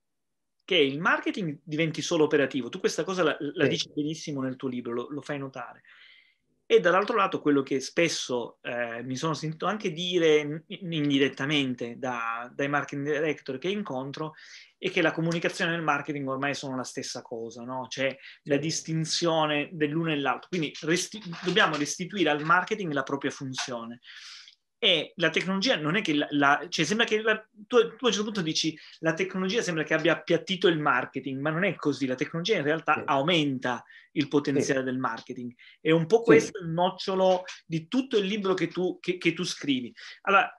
che 0.63 0.77
il 0.77 0.99
marketing 0.99 1.59
diventi 1.63 2.01
solo 2.01 2.23
operativo. 2.23 2.69
Tu 2.69 2.79
questa 2.79 3.03
cosa 3.03 3.23
la, 3.23 3.37
la 3.39 3.63
sì. 3.65 3.69
dici 3.69 3.91
benissimo 3.93 4.41
nel 4.41 4.55
tuo 4.55 4.67
libro, 4.69 4.93
lo, 4.93 5.07
lo 5.09 5.21
fai 5.21 5.37
notare. 5.37 5.83
E 6.71 6.79
dall'altro 6.79 7.17
lato 7.17 7.41
quello 7.41 7.63
che 7.63 7.81
spesso 7.81 8.59
eh, 8.61 9.03
mi 9.03 9.17
sono 9.17 9.33
sentito 9.33 9.65
anche 9.65 9.91
dire 9.91 10.63
indirettamente 10.67 11.97
da, 11.97 12.49
dai 12.55 12.69
marketing 12.69 13.11
director 13.11 13.57
che 13.57 13.67
incontro 13.67 14.35
è 14.77 14.89
che 14.89 15.01
la 15.01 15.11
comunicazione 15.11 15.73
e 15.73 15.75
il 15.75 15.81
marketing 15.81 16.25
ormai 16.29 16.55
sono 16.55 16.77
la 16.77 16.85
stessa 16.85 17.21
cosa, 17.21 17.63
no? 17.63 17.87
C'è 17.89 18.15
la 18.43 18.55
distinzione 18.55 19.67
dell'uno 19.73 20.13
e 20.13 20.19
l'altro. 20.21 20.47
Quindi 20.47 20.71
resti- 20.83 21.21
dobbiamo 21.43 21.75
restituire 21.75 22.29
al 22.29 22.45
marketing 22.45 22.93
la 22.93 23.03
propria 23.03 23.31
funzione 23.31 23.99
e 24.83 25.13
la 25.17 25.29
tecnologia 25.29 25.77
non 25.77 25.95
è 25.95 26.01
che 26.01 26.15
la, 26.15 26.25
la 26.31 26.65
cioè 26.67 26.85
sembra 26.85 27.05
che 27.05 27.21
la, 27.21 27.37
tu, 27.67 27.77
tu, 27.95 28.05
a 28.05 28.07
un 28.07 28.11
certo 28.11 28.23
punto 28.23 28.41
dici 28.41 28.75
la 29.01 29.13
tecnologia 29.13 29.61
sembra 29.61 29.83
che 29.83 29.93
abbia 29.93 30.13
appiattito 30.13 30.67
il 30.67 30.79
marketing, 30.79 31.39
ma 31.39 31.51
non 31.51 31.65
è 31.65 31.75
così, 31.75 32.07
la 32.07 32.15
tecnologia 32.15 32.57
in 32.57 32.63
realtà 32.63 32.95
sì. 32.95 33.03
aumenta 33.05 33.83
il 34.13 34.27
potenziale 34.27 34.79
sì. 34.79 34.85
del 34.85 34.97
marketing. 34.97 35.53
È 35.79 35.91
un 35.91 36.07
po' 36.07 36.23
questo 36.23 36.57
sì. 36.57 36.63
il 36.65 36.71
nocciolo 36.71 37.43
di 37.67 37.87
tutto 37.87 38.17
il 38.17 38.25
libro 38.25 38.55
che 38.55 38.69
tu, 38.69 38.97
che, 38.99 39.19
che 39.19 39.33
tu 39.33 39.43
scrivi. 39.43 39.93
Allora, 40.21 40.51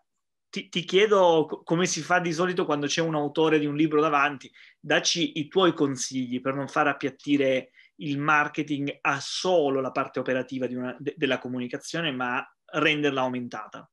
ti, 0.48 0.68
ti, 0.68 0.84
chiedo 0.84 1.62
come 1.64 1.86
si 1.86 2.00
fa 2.00 2.20
di 2.20 2.32
solito 2.32 2.64
quando 2.64 2.86
c'è 2.86 3.00
un 3.00 3.16
autore 3.16 3.58
di 3.58 3.66
un 3.66 3.74
libro 3.74 4.00
davanti, 4.00 4.48
dacci 4.78 5.40
i 5.40 5.48
tuoi 5.48 5.74
consigli 5.74 6.40
per 6.40 6.54
non 6.54 6.68
far 6.68 6.86
appiattire 6.86 7.72
il 7.96 8.20
marketing 8.20 8.98
a 9.00 9.18
solo 9.18 9.80
la 9.80 9.90
parte 9.90 10.20
operativa 10.20 10.66
una, 10.70 10.96
de, 10.96 11.12
della 11.16 11.40
comunicazione, 11.40 12.12
ma 12.12 12.46
renderla 12.66 13.22
aumentata. 13.22 13.84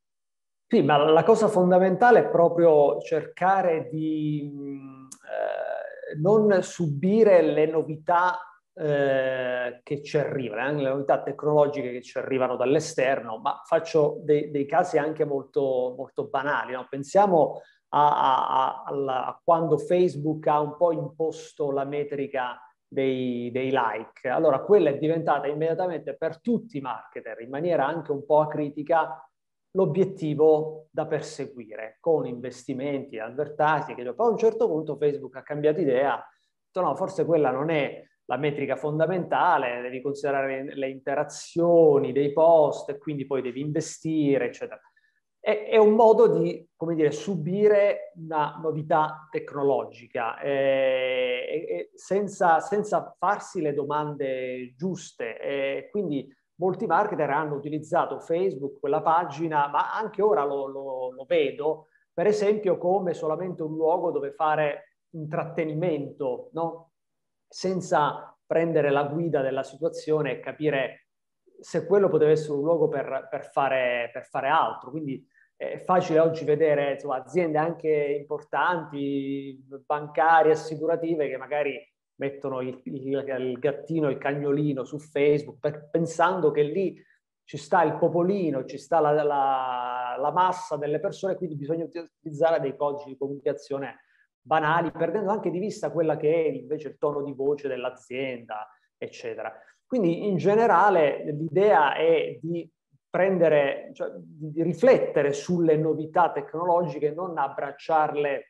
Sì, 0.72 0.84
ma 0.84 0.98
la 0.98 1.24
cosa 1.24 1.48
fondamentale 1.48 2.20
è 2.20 2.30
proprio 2.30 3.00
cercare 3.00 3.90
di 3.90 4.44
eh, 4.44 6.16
non 6.20 6.62
subire 6.62 7.42
le 7.42 7.66
novità 7.66 8.38
eh, 8.76 9.82
che 9.82 10.04
ci 10.04 10.20
arrivano, 10.20 10.78
eh, 10.78 10.84
le 10.84 10.90
novità 10.90 11.24
tecnologiche 11.24 11.92
che 11.92 12.04
ci 12.04 12.20
arrivano 12.20 12.56
dall'esterno, 12.56 13.40
ma 13.40 13.60
faccio 13.66 14.20
dei, 14.22 14.52
dei 14.52 14.68
casi 14.68 15.00
anche 15.00 15.26
molto, 15.26 15.96
molto 15.98 16.28
banali. 16.28 16.74
No? 16.74 16.86
Pensiamo 16.88 17.62
a, 17.88 18.10
a, 18.10 18.84
a, 18.86 19.26
a, 19.26 19.42
quando 19.44 19.80
Facebook 19.80 20.46
ha 20.46 20.60
un 20.60 20.78
po' 20.78 20.92
imposto 20.92 21.72
la 21.72 21.84
metrica 21.84 22.62
dei, 22.88 23.50
dei 23.52 23.72
like. 23.72 24.30
Allora, 24.30 24.60
quella 24.60 24.92
è 24.92 25.00
diventata 25.00 25.48
immediatamente 25.48 26.16
per 26.16 26.40
tutti 26.40 26.78
i 26.78 26.82
marketer, 26.82 27.42
in 27.42 27.50
maniera 27.50 27.88
anche 27.88 28.12
un 28.12 28.24
po' 28.24 28.42
acritica, 28.42 29.29
l'obiettivo 29.72 30.88
da 30.92 31.06
perseguire 31.06 31.98
con 32.00 32.26
investimenti, 32.26 33.20
advertising. 33.20 34.14
Poi 34.16 34.28
a 34.28 34.32
un 34.32 34.38
certo 34.38 34.68
punto 34.68 34.98
Facebook 34.98 35.36
ha 35.36 35.44
cambiato 35.44 35.80
idea, 35.80 36.16
ha 36.16 36.28
detto 36.66 36.82
no, 36.82 36.96
forse 36.96 37.26
quella 37.26 37.52
non 37.52 37.70
è 37.70 38.04
la 38.26 38.38
metrica 38.38 38.76
fondamentale, 38.76 39.82
devi 39.82 40.02
considerare 40.02 40.76
le 40.76 40.90
interazioni 40.90 42.12
dei 42.12 42.32
post 42.32 42.90
e 42.90 42.98
quindi 42.98 43.26
poi 43.26 43.42
devi 43.42 43.60
investire, 43.60 44.46
eccetera. 44.46 44.80
È, 45.40 45.68
è 45.70 45.78
un 45.78 45.94
modo 45.94 46.28
di, 46.28 46.68
come 46.76 46.96
dire, 46.96 47.12
subire 47.12 48.12
una 48.18 48.60
novità 48.62 49.28
tecnologica 49.32 50.40
eh, 50.42 51.90
senza, 51.96 52.60
senza, 52.60 53.16
farsi 53.18 53.62
le 53.62 53.74
domande 53.74 54.76
giuste. 54.76 55.40
Eh, 55.40 55.88
quindi 55.90 56.32
molti 56.60 56.86
marketer 56.86 57.30
hanno 57.30 57.56
utilizzato 57.56 58.20
Facebook, 58.20 58.80
quella 58.80 59.02
pagina, 59.02 59.68
ma 59.68 59.94
anche 59.94 60.22
ora 60.22 60.44
lo, 60.44 60.68
lo, 60.68 61.12
lo 61.12 61.26
vedo, 61.26 61.88
per 62.14 62.28
esempio 62.28 62.78
come 62.78 63.14
solamente 63.14 63.64
un 63.64 63.76
luogo 63.76 64.12
dove 64.12 64.32
fare 64.32 64.98
intrattenimento, 65.12 66.50
no? 66.54 66.92
senza 67.48 68.38
prendere 68.46 68.92
la 68.92 69.04
guida 69.04 69.42
della 69.42 69.64
situazione 69.64 70.32
e 70.32 70.40
capire 70.40 71.08
se 71.60 71.86
quello 71.86 72.10
poteva 72.10 72.32
essere 72.32 72.54
un 72.54 72.64
luogo 72.64 72.88
per, 72.88 73.28
per, 73.30 73.50
fare, 73.52 74.10
per 74.14 74.26
fare, 74.26 74.48
altro. 74.48 74.92
Quindi 74.92 75.26
è 75.56 75.78
facile 75.80 76.20
oggi 76.20 76.46
vedere 76.46 76.94
insomma, 76.94 77.18
aziende 77.18 77.58
anche 77.58 77.90
importanti, 77.90 79.62
bancarie, 79.86 80.54
assicurative, 80.54 81.28
che 81.28 81.38
magari 81.38 81.78
mettono 82.20 82.62
il, 82.62 82.80
il, 82.84 83.08
il 83.08 83.60
gattino, 83.60 84.10
il 84.10 84.18
cagnolino 84.18 84.84
su 84.84 85.00
Facebook, 85.00 85.60
per, 85.60 85.90
pensando 85.90 86.52
che 86.52 86.64
lì 86.64 87.02
ci 87.44 87.58
sta 87.58 87.82
il 87.82 87.98
popolino, 87.98 88.66
ci 88.66 88.78
sta 88.78 89.00
la, 89.00 89.12
la, 89.12 90.16
la, 90.20 90.32
massa 90.32 90.78
delle 90.78 91.00
persone, 91.00 91.36
quindi 91.36 91.56
bisogna 91.56 91.86
utilizzare 91.86 92.60
dei 92.60 92.76
codici 92.76 93.10
di 93.10 93.18
comunicazione 93.18 94.04
banali, 94.40 94.92
perdendo 94.92 95.32
anche 95.32 95.50
di 95.50 95.60
vista 95.60 95.92
quella 95.92 96.16
che 96.16 96.32
è 96.32 96.48
invece 96.50 96.90
il 96.90 96.98
tono 97.00 97.24
di 97.24 97.34
voce 97.34 97.68
dell'azienda, 97.68 98.68
eccetera. 98.98 99.52
Quindi 99.86 100.28
in 100.28 100.38
generale 100.38 101.24
l'idea 101.24 101.96
è 101.96 102.38
di 102.40 102.70
prendere, 103.10 103.90
cioè, 103.94 104.12
di 104.16 104.62
riflettere 104.62 105.34
sulle 105.34 105.76
novità 105.76 106.32
tecnologiche, 106.32 107.12
non 107.12 107.36
abbracciarle 107.38 108.49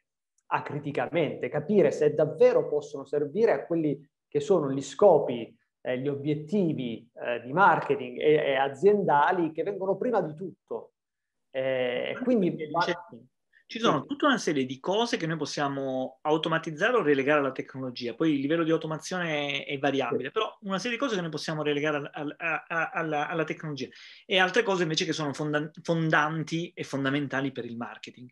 acriticamente, 0.51 1.49
capire 1.49 1.91
se 1.91 2.13
davvero 2.13 2.67
possono 2.67 3.05
servire 3.05 3.51
a 3.51 3.65
quelli 3.65 4.07
che 4.27 4.39
sono 4.39 4.71
gli 4.71 4.81
scopi, 4.81 5.55
eh, 5.81 5.99
gli 5.99 6.07
obiettivi 6.07 7.07
eh, 7.13 7.41
di 7.41 7.53
marketing 7.53 8.19
e, 8.19 8.33
e, 8.33 8.55
aziendali 8.55 9.51
che 9.51 9.63
vengono 9.63 9.97
prima 9.97 10.21
di 10.21 10.35
tutto. 10.35 10.93
Eh, 11.51 12.15
quindi 12.23 12.55
ci 13.71 13.79
sono 13.79 14.03
tutta 14.05 14.25
una 14.25 14.39
serie 14.39 14.65
di 14.65 14.79
cose 14.79 15.15
che 15.15 15.27
noi 15.27 15.37
possiamo 15.37 16.17
automatizzare 16.21 16.97
o 16.97 17.03
relegare 17.03 17.39
alla 17.39 17.51
tecnologia. 17.51 18.15
Poi 18.15 18.33
il 18.33 18.39
livello 18.39 18.63
di 18.63 18.71
automazione 18.71 19.63
è, 19.63 19.77
variabile, 19.77 20.31
però 20.31 20.57
una 20.61 20.79
serie 20.79 20.97
di 20.97 21.03
cose 21.03 21.13
che 21.13 21.21
noi 21.21 21.29
possiamo 21.29 21.61
relegare 21.61 22.09
al, 22.11 22.35
a, 22.35 22.65
a, 22.67 22.89
alla, 22.89 23.27
alla, 23.27 23.43
tecnologia 23.43 23.87
e 24.25 24.39
altre 24.39 24.63
cose 24.63 24.81
invece 24.81 25.05
che 25.05 25.13
sono 25.13 25.33
fonda, 25.33 25.69
fondanti 25.83 26.71
e 26.73 26.83
fondamentali 26.83 27.51
per 27.51 27.65
il 27.65 27.77
marketing. 27.77 28.31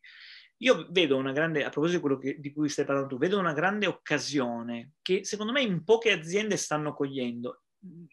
Io 0.58 0.88
vedo 0.90 1.18
una 1.18 1.32
grande, 1.32 1.64
a 1.64 1.70
proposito 1.70 1.98
di 1.98 2.04
quello 2.04 2.18
che, 2.18 2.40
di 2.40 2.52
cui 2.52 2.70
stai 2.70 2.86
parlando 2.86 3.10
tu, 3.10 3.18
vedo 3.18 3.38
una 3.38 3.54
grande 3.54 3.86
occasione 3.86 4.94
che 5.02 5.24
secondo 5.24 5.52
me 5.52 5.62
in 5.62 5.84
poche 5.84 6.12
aziende 6.12 6.58
stanno 6.58 6.94
cogliendo. 6.94 7.64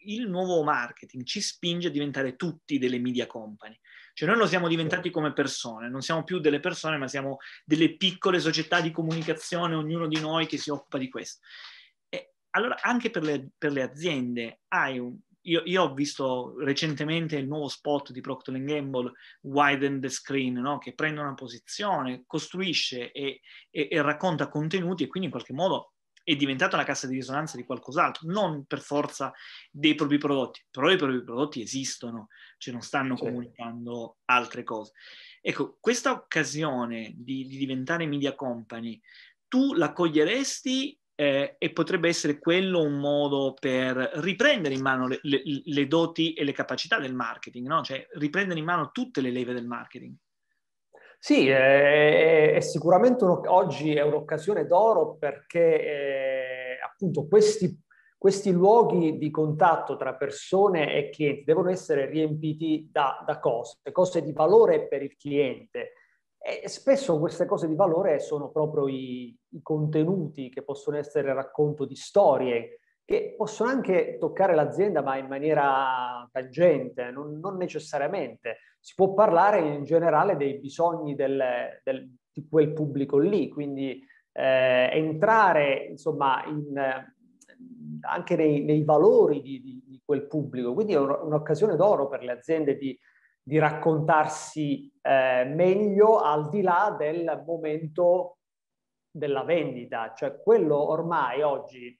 Il 0.03 0.29
nuovo 0.29 0.61
marketing 0.63 1.23
ci 1.23 1.41
spinge 1.41 1.87
a 1.87 1.91
diventare 1.91 2.35
tutti 2.35 2.77
delle 2.77 2.99
media 2.99 3.25
company. 3.25 3.77
Cioè 4.13 4.29
noi 4.29 4.37
lo 4.37 4.47
siamo 4.47 4.67
diventati 4.67 5.09
come 5.09 5.33
persone, 5.33 5.89
non 5.89 6.01
siamo 6.01 6.23
più 6.23 6.39
delle 6.39 6.59
persone, 6.59 6.97
ma 6.97 7.07
siamo 7.07 7.37
delle 7.65 7.97
piccole 7.97 8.39
società 8.39 8.79
di 8.79 8.91
comunicazione, 8.91 9.75
ognuno 9.75 10.07
di 10.07 10.19
noi 10.19 10.45
che 10.45 10.57
si 10.57 10.69
occupa 10.69 10.97
di 10.99 11.09
questo. 11.09 11.45
E 12.07 12.35
allora 12.51 12.77
anche 12.81 13.09
per 13.09 13.23
le, 13.23 13.49
per 13.57 13.71
le 13.71 13.81
aziende 13.81 14.61
hai 14.69 14.99
un, 14.99 15.17
io, 15.45 15.61
io, 15.65 15.83
ho 15.83 15.93
visto 15.93 16.55
recentemente 16.59 17.37
il 17.37 17.47
nuovo 17.47 17.67
spot 17.67 18.11
di 18.11 18.21
Procter 18.21 18.61
Gamble, 18.63 19.11
Widen 19.41 19.99
the 19.99 20.09
Screen, 20.09 20.53
no? 20.55 20.77
che 20.77 20.93
prende 20.93 21.21
una 21.21 21.33
posizione, 21.33 22.23
costruisce 22.25 23.11
e, 23.11 23.41
e, 23.69 23.87
e, 23.89 24.01
racconta 24.01 24.49
contenuti 24.49 25.03
e 25.03 25.07
quindi 25.07 25.27
in 25.27 25.33
qualche 25.33 25.53
modo 25.53 25.93
è 26.23 26.35
diventata 26.35 26.75
una 26.75 26.85
cassa 26.85 27.05
di 27.05 27.13
risonanza 27.13 27.55
di 27.55 27.63
qualcos'altro, 27.63 28.27
non 28.31 28.65
per 28.65 28.81
forza 28.81 29.31
dei 29.69 29.93
propri 29.93 30.17
prodotti, 30.17 30.65
però 30.71 30.89
i 30.89 30.97
propri 30.97 31.23
prodotti 31.23 31.61
esistono, 31.61 32.29
cioè 32.57 32.73
non 32.73 32.81
stanno 32.81 33.15
certo. 33.15 33.25
comunicando 33.25 34.17
altre 34.25 34.63
cose. 34.63 34.93
Ecco, 35.39 35.77
questa 35.79 36.11
occasione 36.11 37.13
di, 37.15 37.45
di 37.45 37.57
diventare 37.57 38.07
media 38.07 38.33
company, 38.33 38.99
tu 39.47 39.73
la 39.75 39.93
coglieresti 39.93 40.99
eh, 41.15 41.55
e 41.57 41.71
potrebbe 41.71 42.09
essere 42.09 42.37
quello 42.39 42.81
un 42.81 42.99
modo 42.99 43.55
per 43.59 43.95
riprendere 44.15 44.75
in 44.75 44.81
mano 44.81 45.07
le, 45.07 45.19
le, 45.23 45.41
le 45.63 45.87
doti 45.87 46.33
e 46.33 46.43
le 46.43 46.51
capacità 46.51 46.99
del 46.99 47.15
marketing, 47.15 47.67
no? 47.67 47.81
cioè 47.81 48.05
riprendere 48.13 48.59
in 48.59 48.65
mano 48.65 48.91
tutte 48.91 49.21
le 49.21 49.31
leve 49.31 49.53
del 49.53 49.65
marketing. 49.65 50.13
Sì, 51.17 51.47
è, 51.47 52.53
è 52.53 52.59
sicuramente 52.59 53.23
oggi 53.25 53.95
è 53.95 54.01
un'occasione 54.01 54.67
d'oro 54.67 55.15
perché 55.15 55.81
eh, 55.81 56.79
appunto 56.85 57.27
questi, 57.27 57.81
questi, 58.15 58.51
luoghi 58.51 59.17
di 59.17 59.31
contatto 59.31 59.95
tra 59.95 60.13
persone 60.13 60.93
e 60.93 61.09
clienti 61.09 61.43
devono 61.45 61.71
essere 61.71 62.05
riempiti 62.05 62.89
da, 62.91 63.23
da 63.25 63.39
cose, 63.39 63.77
cose 63.91 64.21
di 64.21 64.33
valore 64.33 64.87
per 64.87 65.01
il 65.01 65.15
cliente. 65.15 65.93
E 66.47 66.69
spesso 66.69 67.17
queste 67.17 67.47
cose 67.47 67.67
di 67.67 67.73
valore 67.73 68.19
sono 68.19 68.49
proprio 68.51 68.87
i, 68.87 69.35
i 69.49 69.61
contenuti 69.63 70.49
che 70.49 70.61
possono 70.61 70.95
essere 70.95 71.33
racconto 71.33 71.85
di 71.85 71.95
storie, 71.95 72.81
che 73.03 73.33
possono 73.35 73.71
anche 73.71 74.17
toccare 74.19 74.53
l'azienda 74.53 75.01
ma 75.01 75.17
in 75.17 75.25
maniera 75.25 76.29
tangente, 76.31 77.09
non, 77.09 77.39
non 77.39 77.57
necessariamente 77.57 78.57
si 78.79 78.93
può 78.93 79.15
parlare 79.15 79.59
in 79.61 79.85
generale 79.85 80.37
dei 80.37 80.59
bisogni 80.59 81.15
del, 81.15 81.41
del, 81.83 82.13
di 82.31 82.47
quel 82.47 82.73
pubblico 82.73 83.17
lì, 83.17 83.49
quindi 83.49 83.99
eh, 84.31 84.89
entrare 84.93 85.87
insomma 85.89 86.45
in, 86.45 86.79
anche 88.01 88.35
nei, 88.35 88.63
nei 88.63 88.83
valori 88.83 89.41
di, 89.41 89.61
di, 89.61 89.83
di, 89.83 90.01
quel 90.05 90.27
pubblico. 90.27 90.75
Quindi 90.75 90.93
è 90.93 90.99
un'occasione 90.99 91.75
d'oro 91.75 92.07
per 92.07 92.21
le 92.21 92.33
aziende 92.33 92.77
di, 92.77 92.95
di 93.47 93.59
raccontarsi 93.59 94.91
eh, 95.03 95.43
meglio 95.45 96.19
al 96.19 96.49
di 96.49 96.63
là 96.63 96.95
del 96.97 97.43
momento 97.45 98.39
della 99.11 99.43
vendita, 99.43 100.13
cioè 100.15 100.41
quello 100.41 100.89
ormai 100.89 101.43
oggi 101.43 101.95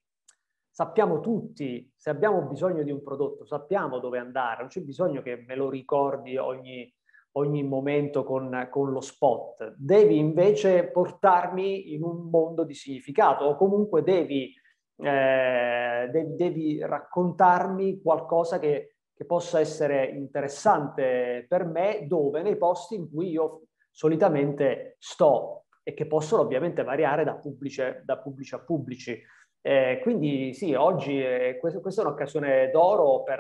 sappiamo 0.72 1.20
tutti, 1.20 1.90
se 1.96 2.10
abbiamo 2.10 2.42
bisogno 2.48 2.82
di 2.82 2.90
un 2.90 3.04
prodotto, 3.04 3.46
sappiamo 3.46 4.00
dove 4.00 4.18
andare, 4.18 4.62
non 4.62 4.70
c'è 4.70 4.82
bisogno 4.82 5.22
che 5.22 5.44
me 5.48 5.56
lo 5.56 5.70
ricordi 5.70 6.36
ogni, 6.36 6.92
ogni 7.34 7.64
momento 7.64 8.24
con, 8.24 8.68
con, 8.72 8.92
lo 8.92 9.02
spot. 9.02 9.76
Devi 9.78 10.18
invece 10.18 10.90
portarmi 10.90 11.94
in 11.94 12.02
un 12.02 12.28
mondo 12.28 12.64
di 12.64 12.74
significato 12.74 13.46
o 13.46 13.56
comunque 13.56 14.02
devi, 14.02 14.52
eh, 14.98 16.10
de- 16.12 16.36
devi 16.36 16.80
raccontarmi 16.80 18.02
qualcosa 18.02 18.58
che, 18.58 18.95
che, 19.16 19.26
possa 19.26 19.60
essere 19.60 20.06
interessante 20.08 21.46
per 21.48 21.66
me, 21.66 22.06
dove 22.08 22.42
nei 22.42 22.58
posti 22.58 22.96
in 22.96 23.10
cui 23.10 23.30
io 23.30 23.62
solitamente 23.92 24.96
sto 25.00 25.66
e 25.84 25.94
che 25.94 26.06
possono 26.08 26.42
ovviamente 26.42 26.84
variare 26.84 27.24
da 27.24 27.36
pubblici, 27.36 27.82
da 28.04 28.18
pubblici 28.18 28.56
a 28.56 28.60
pubblici. 28.60 29.22
Eh, 29.62 30.00
quindi 30.04 30.54
sì, 30.54 30.74
oggi 30.74 31.24
eh, 31.24 31.58
questo, 31.60 31.82
questa 31.82 32.02
è 32.02 32.06
un'occasione 32.06 32.70
d'oro 32.72 33.24
per, 33.24 33.40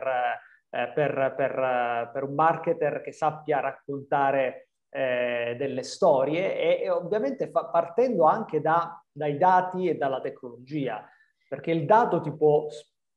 eh, 0.69 0.91
per, 0.93 1.33
per, 1.35 2.09
per, 2.11 2.23
un 2.23 2.33
marketer 2.33 3.01
che 3.01 3.11
sappia 3.11 3.59
raccontare 3.59 4.69
eh, 4.89 5.55
delle 5.57 5.83
storie 5.83 6.57
e, 6.57 6.83
e 6.83 6.89
ovviamente 6.89 7.49
fa, 7.49 7.65
partendo 7.65 8.23
anche 8.23 8.61
da, 8.61 8.99
dai 9.11 9.37
dati 9.37 9.87
e 9.87 9.95
dalla 9.97 10.21
tecnologia, 10.21 11.07
perché 11.47 11.71
il 11.71 11.85
dato 11.85 12.21
ti 12.21 12.31
può 12.31 12.65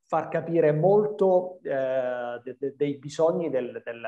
far 0.09 0.29
capire 0.29 0.73
molto 0.73 1.61
eh, 1.63 2.41
de, 2.43 2.57
de, 2.59 2.75
dei 2.75 2.97
bisogni 2.99 3.51
del, 3.51 3.83
del, 3.85 4.03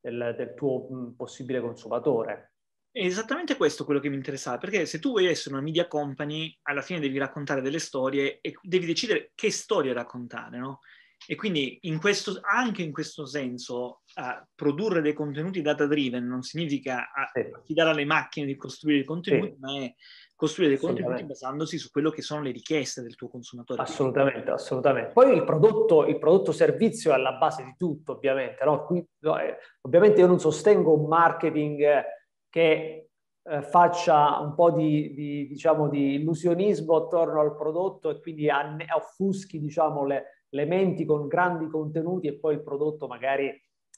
del, 0.00 0.34
del 0.36 0.54
tuo 0.54 0.88
mh, 0.90 1.14
possibile 1.16 1.60
consumatore. 1.60 2.54
È 2.90 3.04
esattamente 3.04 3.56
questo 3.56 3.84
quello 3.84 4.00
che 4.00 4.08
mi 4.08 4.16
interessava, 4.16 4.58
perché 4.58 4.86
se 4.86 4.98
tu 4.98 5.10
vuoi 5.10 5.26
essere 5.26 5.54
una 5.54 5.62
media 5.62 5.86
company, 5.86 6.52
alla 6.62 6.82
fine 6.82 6.98
devi 6.98 7.16
raccontare 7.18 7.60
delle 7.60 7.78
storie 7.78 8.40
e 8.40 8.54
devi 8.60 8.86
decidere 8.86 9.30
che 9.34 9.50
storie 9.52 9.92
raccontare, 9.92 10.58
no? 10.58 10.80
E 11.28 11.34
quindi 11.34 11.78
in 11.82 11.98
questo, 11.98 12.38
anche 12.42 12.82
in 12.82 12.92
questo 12.92 13.24
senso 13.24 14.02
uh, 14.16 14.44
produrre 14.54 15.00
dei 15.00 15.14
contenuti 15.14 15.62
data 15.62 15.86
driven 15.86 16.26
non 16.26 16.42
significa 16.42 17.10
affidare 17.12 17.90
alle 17.90 18.04
macchine 18.04 18.46
di 18.46 18.56
costruire 18.56 19.00
i 19.00 19.04
contenuti, 19.04 19.52
sì. 19.52 19.58
ma 19.58 19.78
è 19.78 19.94
costruire 20.36 20.72
dei 20.72 20.80
contenuti 20.80 21.24
basandosi 21.24 21.78
su 21.78 21.90
quello 21.90 22.10
che 22.10 22.22
sono 22.22 22.42
le 22.42 22.52
richieste 22.52 23.02
del 23.02 23.16
tuo 23.16 23.28
consumatore. 23.28 23.82
Assolutamente, 23.82 24.50
assolutamente. 24.50 25.12
Poi 25.12 25.34
il 25.34 25.44
prodotto, 25.44 26.06
il 26.06 26.18
prodotto 26.18 26.52
servizio 26.52 27.10
è 27.10 27.14
alla 27.14 27.32
base 27.32 27.64
di 27.64 27.74
tutto, 27.76 28.12
ovviamente. 28.12 28.64
No? 28.64 28.84
Qui, 28.84 29.04
no, 29.20 29.38
eh, 29.38 29.56
ovviamente 29.80 30.20
io 30.20 30.26
non 30.26 30.38
sostengo 30.38 30.94
un 30.94 31.08
marketing 31.08 32.04
che 32.48 33.06
eh, 33.48 33.62
faccia 33.62 34.38
un 34.40 34.54
po' 34.54 34.72
di, 34.72 35.14
di, 35.14 35.46
diciamo, 35.46 35.88
di, 35.88 36.14
illusionismo 36.14 36.96
attorno 36.96 37.40
al 37.40 37.54
prodotto 37.54 38.10
e 38.10 38.20
quindi 38.20 38.48
offuschi 38.48 39.60
diciamo, 39.60 40.04
le, 40.04 40.44
le, 40.48 40.64
menti 40.64 41.04
con 41.04 41.28
grandi 41.28 41.68
contenuti 41.68 42.26
e 42.26 42.38
poi 42.38 42.54
il 42.54 42.62
prodotto 42.62 43.06
magari 43.06 43.48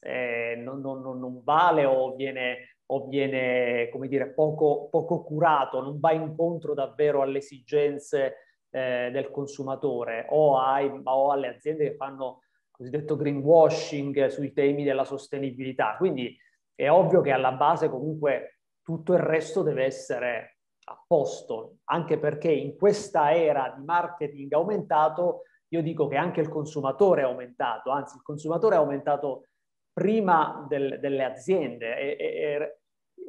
eh, 0.00 0.54
non, 0.62 0.80
non, 0.80 1.00
non, 1.00 1.40
vale 1.42 1.84
o 1.84 2.14
viene, 2.14 2.77
o 2.90 3.06
viene 3.06 3.88
come 3.90 4.08
dire, 4.08 4.32
poco, 4.32 4.88
poco, 4.90 5.22
curato, 5.22 5.80
non 5.80 5.98
va 6.00 6.12
incontro 6.12 6.74
davvero 6.74 7.22
alle 7.22 7.38
esigenze 7.38 8.36
eh, 8.70 9.10
del 9.12 9.30
consumatore 9.30 10.26
o, 10.30 10.58
ai, 10.58 10.90
o 11.02 11.30
alle 11.30 11.48
aziende 11.48 11.90
che 11.90 11.96
fanno 11.96 12.42
cosiddetto 12.70 13.16
greenwashing 13.16 14.26
sui 14.26 14.52
temi 14.52 14.84
della 14.84 15.04
sostenibilità. 15.04 15.96
Quindi 15.96 16.36
è 16.74 16.88
ovvio 16.88 17.20
che 17.20 17.32
alla 17.32 17.52
base 17.52 17.90
comunque 17.90 18.60
tutto 18.82 19.12
il 19.12 19.18
resto 19.18 19.62
deve 19.62 19.84
essere 19.84 20.58
a 20.84 21.04
posto, 21.06 21.78
anche 21.84 22.18
perché 22.18 22.50
in 22.50 22.76
questa 22.76 23.34
era 23.34 23.74
di 23.76 23.84
marketing 23.84 24.50
aumentato, 24.54 25.42
io 25.68 25.82
dico 25.82 26.06
che 26.06 26.16
anche 26.16 26.40
il 26.40 26.48
consumatore 26.48 27.20
è 27.20 27.24
aumentato, 27.24 27.90
anzi 27.90 28.16
il 28.16 28.22
consumatore 28.22 28.76
è 28.76 28.78
aumentato 28.78 29.48
prima 29.92 30.64
del, 30.68 30.98
delle 31.00 31.24
aziende 31.24 31.98
e, 31.98 32.16
e, 32.18 32.77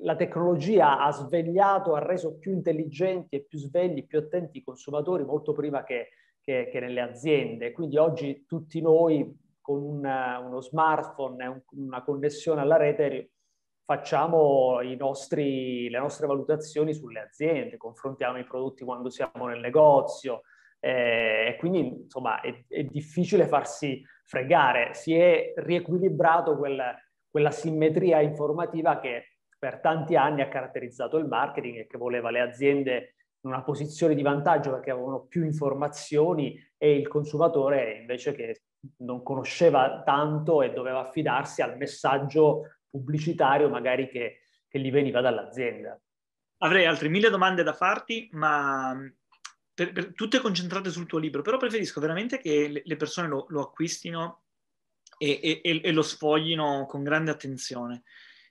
la 0.01 0.15
tecnologia 0.15 0.99
ha 0.99 1.11
svegliato, 1.11 1.95
ha 1.95 1.99
reso 1.99 2.37
più 2.37 2.51
intelligenti 2.51 3.35
e 3.35 3.45
più 3.47 3.57
svegli, 3.59 4.05
più 4.05 4.19
attenti 4.19 4.59
i 4.59 4.63
consumatori 4.63 5.23
molto 5.23 5.53
prima 5.53 5.83
che, 5.83 6.09
che, 6.41 6.69
che 6.71 6.79
nelle 6.79 7.01
aziende. 7.01 7.71
Quindi 7.71 7.97
oggi 7.97 8.45
tutti 8.47 8.81
noi 8.81 9.37
con 9.61 9.81
una, 9.83 10.39
uno 10.39 10.61
smartphone 10.61 11.43
e 11.43 11.47
un, 11.47 11.61
una 11.71 12.03
connessione 12.03 12.61
alla 12.61 12.77
rete 12.77 13.31
facciamo 13.85 14.79
nostri, 14.97 15.89
le 15.89 15.97
nostre 15.97 16.27
valutazioni 16.27 16.93
sulle 16.93 17.21
aziende, 17.21 17.77
confrontiamo 17.77 18.37
i 18.37 18.45
prodotti 18.45 18.83
quando 18.83 19.09
siamo 19.09 19.47
nel 19.47 19.59
negozio, 19.59 20.41
eh, 20.79 21.47
e 21.47 21.55
quindi 21.57 22.03
insomma 22.03 22.39
è, 22.41 22.65
è, 22.67 22.83
difficile 22.83 23.47
farsi 23.47 24.03
fregare, 24.25 24.93
si 24.93 25.15
è 25.15 25.53
riequilibrato 25.57 26.55
quel, 26.55 26.79
quella 27.29 27.51
simmetria 27.51 28.21
informativa 28.21 28.99
che 28.99 29.38
per 29.59 29.81
tanti 29.81 30.15
anni 30.15 30.41
ha 30.41 30.47
caratterizzato 30.47 31.17
il 31.17 31.27
marketing 31.27 31.79
e 31.79 31.87
che 31.87 31.97
voleva 31.97 32.31
le 32.31 32.39
aziende 32.39 33.15
in 33.41 33.51
una 33.51 33.61
posizione 33.61 34.15
di 34.15 34.21
vantaggio 34.21 34.71
perché 34.71 34.91
avevano 34.91 35.25
più 35.25 35.43
informazioni 35.43 36.57
e 36.77 36.95
il 36.95 37.07
consumatore 37.07 37.97
invece 37.99 38.33
che 38.33 38.63
non 38.97 39.21
conosceva 39.21 40.01
tanto 40.05 40.61
e 40.61 40.71
doveva 40.71 41.01
affidarsi 41.01 41.61
al 41.61 41.77
messaggio 41.77 42.79
pubblicitario 42.89 43.69
magari 43.69 44.07
che, 44.07 44.39
che 44.67 44.79
gli 44.79 44.91
veniva 44.91 45.21
dall'azienda. 45.21 45.99
Avrei 46.61 46.85
altre 46.85 47.09
mille 47.09 47.29
domande 47.29 47.63
da 47.63 47.73
farti, 47.73 48.29
ma 48.33 48.97
per, 49.73 49.91
per, 49.91 50.13
tutte 50.13 50.39
concentrate 50.39 50.89
sul 50.89 51.05
tuo 51.05 51.19
libro, 51.19 51.41
però 51.41 51.57
preferisco 51.57 52.01
veramente 52.01 52.39
che 52.39 52.67
le, 52.67 52.81
le 52.83 52.95
persone 52.95 53.27
lo, 53.27 53.45
lo 53.49 53.61
acquistino 53.61 54.43
e, 55.17 55.61
e, 55.63 55.81
e, 55.83 55.91
lo 55.91 56.01
sfoglino 56.01 56.85
con 56.85 57.03
grande 57.03 57.31
attenzione, 57.31 58.03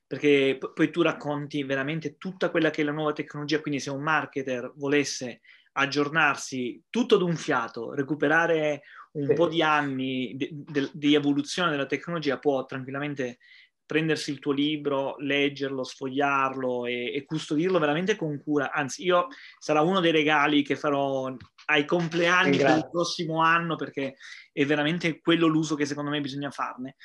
perché 0.09 0.59
poi 0.75 0.91
tu 0.91 1.03
racconti 1.03 1.63
veramente 1.65 2.17
tutta 2.17 2.49
quella 2.49 2.71
che 2.71 2.81
è 2.81 2.85
la 2.85 2.93
nuova 2.93 3.13
tecnologia, 3.13 3.61
quindi 3.61 3.79
se 3.79 3.91
un 3.91 4.03
marketer 4.03 4.73
volesse 4.77 5.43
aggiornarsi 5.73 6.83
tutto 6.89 7.19
d'un 7.19 7.37
fiato, 7.37 7.93
recuperare 7.93 8.85
un 9.13 9.27
sì. 9.27 9.35
po' 9.35 9.49
di 9.49 9.63
anni 9.63 10.33
di, 10.35 10.49
di, 10.51 10.91
di, 10.95 11.15
evoluzione 11.15 11.71
della 11.71 11.85
tecnologia, 11.85 12.39
può 12.39 12.65
tranquillamente 12.65 13.37
prendersi 13.85 14.31
il 14.31 14.39
tuo 14.39 14.53
libro, 14.53 15.17
leggerlo, 15.19 15.85
sfogliarlo 15.85 16.87
e, 16.87 17.15
e, 17.15 17.25
custodirlo 17.27 17.79
veramente 17.79 18.17
con 18.17 18.41
cura. 18.43 18.73
Anzi, 18.73 19.05
io 19.05 19.27
sarà 19.59 19.83
uno 19.83 20.01
dei 20.01 20.11
regali 20.11 20.63
che 20.63 20.75
farò 20.75 21.35
ai 21.67 21.85
compleanni 21.85 22.57
il 22.57 22.89
prossimo 22.91 23.43
anno 23.43 23.77
perché 23.77 24.17
è 24.53 24.65
veramente 24.65 25.21
quello 25.21 25.47
l'uso 25.47 25.75
che 25.75 25.85
secondo 25.85 26.11
me 26.11 26.21
bisogna 26.23 26.51
farne 26.51 26.97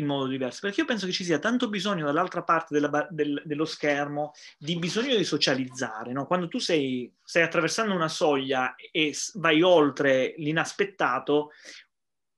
in 0.00 0.06
modo 0.06 0.28
diverso, 0.28 0.60
perché 0.62 0.80
io 0.80 0.86
penso 0.86 1.06
che 1.06 1.12
ci 1.12 1.24
sia 1.24 1.40
tanto 1.40 1.68
bisogno 1.68 2.04
dall'altra 2.04 2.44
parte 2.44 2.72
della, 2.72 3.08
del, 3.10 3.42
dello 3.44 3.64
schermo 3.64 4.32
di 4.56 4.78
bisogno 4.78 5.16
di 5.16 5.24
socializzare, 5.24 6.12
no? 6.12 6.24
quando 6.24 6.46
tu 6.46 6.58
sei, 6.58 7.12
stai 7.20 7.42
attraversando 7.42 7.94
una 7.94 8.06
soglia 8.06 8.76
e 8.76 9.12
vai 9.34 9.60
oltre 9.60 10.34
l'inaspettato, 10.36 11.50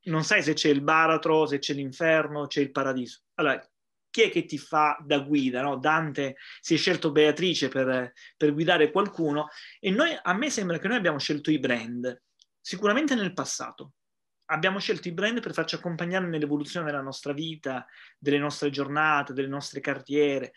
non 0.05 0.25
sai 0.25 0.43
se 0.43 0.55
c'è 0.55 0.71
il 0.71 0.81
baratro, 0.81 1.45
se 1.45 1.59
c'è 1.59 1.75
l'inferno, 1.75 2.47
c'è 2.47 2.63
il 2.63 2.71
paradiso. 2.71 3.25
Allora, 3.35 3.63
chi 4.09 4.23
è 4.23 4.31
che 4.31 4.47
ti 4.47 4.57
fa 4.57 4.97
da 5.05 5.19
guida? 5.19 5.61
No? 5.61 5.77
Dante 5.77 6.37
si 6.61 6.73
è 6.73 6.77
scelto 6.79 7.13
Beatrice 7.13 7.69
per, 7.69 8.15
per 8.39 8.55
guidare 8.55 8.91
qualcuno 8.91 9.49
e 9.79 9.91
noi, 9.91 10.19
a 10.21 10.33
me 10.33 10.49
sembra 10.49 10.79
che 10.79 10.89
noi 10.89 10.97
abbiamo 10.97 11.19
scelto 11.19 11.51
i 11.51 11.59
brand, 11.59 12.23
sicuramente 12.59 13.15
nel 13.15 13.35
passato. 13.35 13.93
Abbiamo 14.53 14.79
scelto 14.79 15.09
i 15.09 15.13
brand 15.13 15.41
per 15.41 15.53
farci 15.53 15.77
accompagnare 15.77 16.27
nell'evoluzione 16.27 16.87
della 16.87 17.01
nostra 17.01 17.33
vita, 17.33 17.87
delle 18.19 18.39
nostre 18.39 18.71
giornate, 18.71 19.33
delle 19.33 19.49
nostre 19.49 19.81
carriere. 19.81 20.53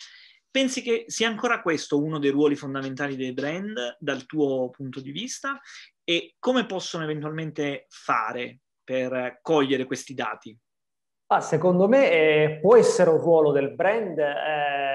Pensi 0.50 0.82
che 0.82 1.06
sia 1.08 1.28
ancora 1.28 1.62
questo 1.62 2.02
uno 2.02 2.20
dei 2.20 2.30
ruoli 2.32 2.56
fondamentali 2.56 3.16
dei 3.16 3.34
brand 3.34 3.98
dal 4.00 4.26
tuo 4.26 4.70
punto 4.70 5.00
di 5.00 5.12
vista? 5.12 5.60
E 6.04 6.36
come 6.40 6.66
possono 6.66 7.04
eventualmente 7.04 7.86
fare 7.90 8.60
per 8.84 9.40
cogliere 9.42 9.86
questi 9.86 10.14
dati? 10.14 10.58
Ah, 11.28 11.42
secondo 11.42 11.88
me 11.88 12.12
eh, 12.12 12.60
può 12.62 12.76
essere 12.76 13.10
un 13.10 13.18
ruolo 13.18 13.52
del 13.52 13.74
brand 13.74 14.20
eh, 14.20 14.93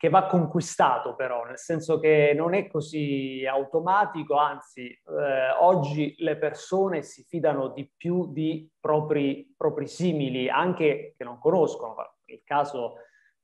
che 0.00 0.08
va 0.08 0.24
conquistato 0.24 1.14
però, 1.14 1.44
nel 1.44 1.58
senso 1.58 2.00
che 2.00 2.32
non 2.34 2.54
è 2.54 2.68
così 2.68 3.44
automatico, 3.46 4.36
anzi 4.36 4.86
eh, 4.86 5.50
oggi 5.58 6.14
le 6.20 6.38
persone 6.38 7.02
si 7.02 7.22
fidano 7.22 7.68
di 7.68 7.86
più 7.94 8.32
di 8.32 8.66
propri, 8.80 9.54
propri 9.54 9.86
simili, 9.86 10.48
anche 10.48 11.12
che 11.14 11.22
non 11.22 11.38
conoscono. 11.38 11.94
Il 12.24 12.40
caso 12.44 12.94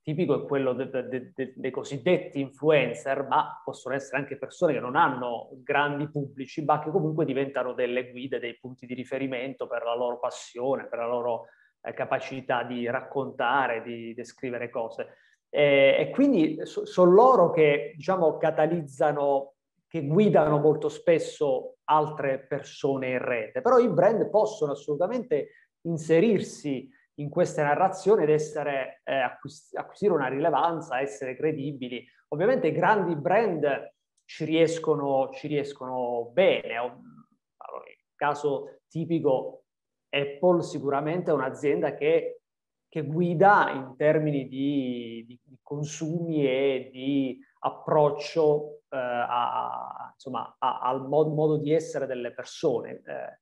tipico 0.00 0.44
è 0.44 0.46
quello 0.46 0.72
de, 0.72 0.88
de, 0.88 1.32
de, 1.34 1.52
dei 1.56 1.70
cosiddetti 1.70 2.40
influencer, 2.40 3.26
ma 3.28 3.60
possono 3.62 3.94
essere 3.94 4.16
anche 4.16 4.38
persone 4.38 4.72
che 4.72 4.80
non 4.80 4.96
hanno 4.96 5.50
grandi 5.62 6.08
pubblici, 6.08 6.64
ma 6.64 6.78
che 6.78 6.88
comunque 6.88 7.26
diventano 7.26 7.74
delle 7.74 8.10
guide, 8.10 8.38
dei 8.38 8.56
punti 8.58 8.86
di 8.86 8.94
riferimento 8.94 9.66
per 9.66 9.82
la 9.82 9.94
loro 9.94 10.18
passione, 10.18 10.86
per 10.86 11.00
la 11.00 11.06
loro 11.06 11.48
eh, 11.82 11.92
capacità 11.92 12.62
di 12.62 12.88
raccontare, 12.88 13.82
di 13.82 14.14
descrivere 14.14 14.70
cose. 14.70 15.18
E, 15.48 15.96
e 15.98 16.10
quindi 16.10 16.64
so, 16.66 16.86
sono 16.86 17.10
loro 17.10 17.50
che, 17.50 17.92
diciamo, 17.96 18.36
catalizzano, 18.36 19.54
che 19.86 20.06
guidano 20.06 20.58
molto 20.58 20.88
spesso 20.88 21.76
altre 21.84 22.46
persone 22.46 23.10
in 23.10 23.18
rete, 23.18 23.60
però 23.60 23.78
i 23.78 23.88
brand 23.88 24.28
possono 24.28 24.72
assolutamente 24.72 25.48
inserirsi 25.82 26.90
in 27.18 27.28
queste 27.30 27.62
narrazioni 27.62 28.24
ed 28.24 28.30
essere, 28.30 29.00
eh, 29.04 29.14
acquis- 29.14 29.74
acquisire 29.74 30.12
una 30.12 30.28
rilevanza, 30.28 31.00
essere 31.00 31.36
credibili. 31.36 32.04
Ovviamente 32.28 32.72
grandi 32.72 33.14
brand 33.14 33.94
ci 34.24 34.44
riescono, 34.44 35.30
ci 35.30 35.46
riescono 35.46 36.30
bene. 36.32 36.76
Allora, 36.76 37.84
il 37.88 38.12
caso 38.14 38.80
tipico 38.88 39.64
Apple 40.10 40.62
sicuramente 40.62 41.30
è 41.30 41.34
un'azienda 41.34 41.94
che, 41.94 42.42
che 42.88 43.02
guida 43.02 43.70
in 43.70 43.94
termini 43.96 44.48
di, 44.48 45.24
di, 45.26 45.40
di, 45.44 45.58
consumi 45.62 46.46
e 46.46 46.90
di 46.92 47.38
approccio 47.60 48.82
eh, 48.88 48.96
a, 48.96 50.10
insomma, 50.12 50.56
a, 50.58 50.80
al 50.80 51.06
mod, 51.06 51.32
modo 51.32 51.56
di 51.56 51.72
essere 51.72 52.06
delle 52.06 52.32
persone. 52.32 53.02
Eh, 53.04 53.38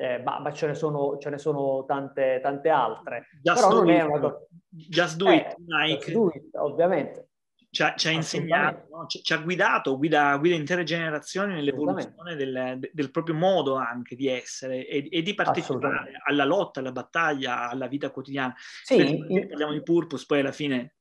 eh, 0.00 0.22
ma, 0.22 0.38
ma 0.38 0.52
ce, 0.52 0.68
ne 0.68 0.74
sono, 0.74 1.18
ce 1.18 1.30
ne 1.30 1.38
sono 1.38 1.84
tante, 1.84 2.40
tante 2.42 2.68
altre. 2.68 3.26
Just 3.42 3.60
Però 3.60 3.74
non 3.74 3.88
it. 3.88 3.96
è 3.96 4.02
una 4.02 4.20
cosa... 4.20 4.46
Just 4.68 5.16
do 5.16 5.32
it, 5.32 5.46
eh, 5.46 5.56
Nike. 5.66 5.96
Just 5.96 6.12
do 6.12 6.30
it, 6.32 6.54
ovviamente. 6.56 7.27
Ci 7.70 7.82
ha, 7.82 7.94
ci 7.96 8.08
ha 8.08 8.10
insegnato, 8.12 8.86
no? 8.90 9.06
ci, 9.06 9.22
ci, 9.22 9.34
ha 9.34 9.38
guidato, 9.38 9.98
guida, 9.98 10.36
guida 10.38 10.54
intere 10.54 10.84
generazioni 10.84 11.52
nell'evoluzione 11.52 12.34
del, 12.34 12.78
del, 12.90 13.10
proprio 13.10 13.34
modo 13.34 13.74
anche 13.74 14.16
di 14.16 14.26
essere 14.26 14.86
e, 14.86 15.06
e 15.10 15.20
di 15.20 15.34
partecipare 15.34 16.12
alla 16.24 16.44
lotta, 16.44 16.80
alla 16.80 16.92
battaglia, 16.92 17.68
alla 17.68 17.86
vita 17.86 18.10
quotidiana. 18.10 18.54
Sì, 18.56 19.22
in... 19.28 19.48
parliamo 19.48 19.72
di 19.72 19.82
purpose, 19.82 20.24
poi 20.26 20.40
alla 20.40 20.52
fine... 20.52 20.94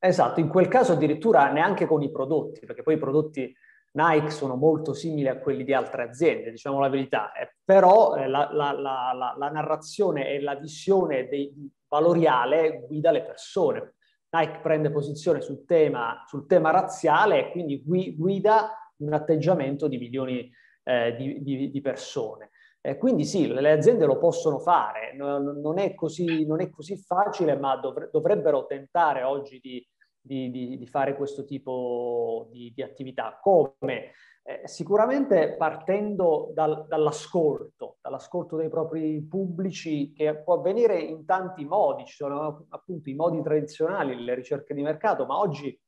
Esatto, 0.00 0.40
in 0.40 0.48
quel 0.48 0.66
caso 0.66 0.92
addirittura 0.92 1.52
neanche 1.52 1.86
con 1.86 2.02
i 2.02 2.10
prodotti, 2.10 2.66
perché 2.66 2.82
poi 2.82 2.94
i 2.94 2.98
prodotti 2.98 3.54
Nike 3.92 4.30
sono 4.30 4.56
molto 4.56 4.94
simili 4.94 5.28
a 5.28 5.38
quelli 5.38 5.64
di 5.64 5.72
altre 5.72 6.02
aziende, 6.02 6.50
diciamo 6.50 6.80
la 6.80 6.88
verità, 6.88 7.32
eh, 7.32 7.54
però 7.64 8.16
eh, 8.16 8.28
la, 8.28 8.48
la, 8.52 8.72
la, 8.72 9.34
la, 9.36 9.48
narrazione 9.50 10.28
e 10.30 10.40
la 10.40 10.56
visione 10.56 11.28
dei, 11.28 11.52
valoriale 11.88 12.84
guida 12.86 13.10
le 13.10 13.22
persone. 13.22 13.94
Nike 14.30 14.60
prende 14.60 14.90
posizione 14.90 15.40
sul 15.40 15.64
tema, 15.64 16.22
sul 16.26 16.46
tema 16.46 16.70
razziale 16.70 17.38
e 17.38 17.50
quindi 17.50 17.82
guida 17.82 18.92
un 18.98 19.12
atteggiamento 19.12 19.88
di 19.88 19.96
milioni 19.96 20.50
eh, 20.84 21.14
di, 21.16 21.42
di, 21.42 21.70
di, 21.70 21.80
persone. 21.80 22.50
Eh, 22.80 22.96
quindi 22.96 23.24
sì, 23.24 23.46
le 23.46 23.72
aziende 23.72 24.06
lo 24.06 24.18
possono 24.18 24.58
fare, 24.58 25.14
non 25.14 25.78
è 25.78 25.94
così, 25.94 26.46
non 26.46 26.60
è 26.60 26.70
così 26.70 26.96
facile, 26.96 27.56
ma 27.56 27.76
dovre, 27.76 28.08
dovrebbero 28.12 28.66
tentare 28.66 29.22
oggi 29.22 29.58
di, 29.60 29.86
di, 30.28 30.86
fare 30.86 31.16
questo 31.16 31.44
tipo 31.44 32.48
di, 32.50 32.72
attività. 32.82 33.38
Come? 33.40 34.12
Eh, 34.42 34.66
sicuramente 34.66 35.56
partendo 35.56 36.50
dal, 36.54 36.86
dall'ascolto, 36.86 37.98
dall'ascolto 38.00 38.56
dei 38.56 38.68
propri 38.68 39.20
pubblici 39.28 40.12
che 40.12 40.42
può 40.42 40.54
avvenire 40.54 40.98
in 41.00 41.24
tanti 41.24 41.64
modi, 41.64 42.04
ci 42.06 42.14
sono 42.14 42.66
appunto 42.68 43.10
i 43.10 43.14
modi 43.14 43.42
tradizionali, 43.42 44.22
le 44.22 44.34
ricerche 44.34 44.72
di 44.74 44.82
mercato, 44.82 45.26
ma 45.26 45.38
oggi 45.38 45.78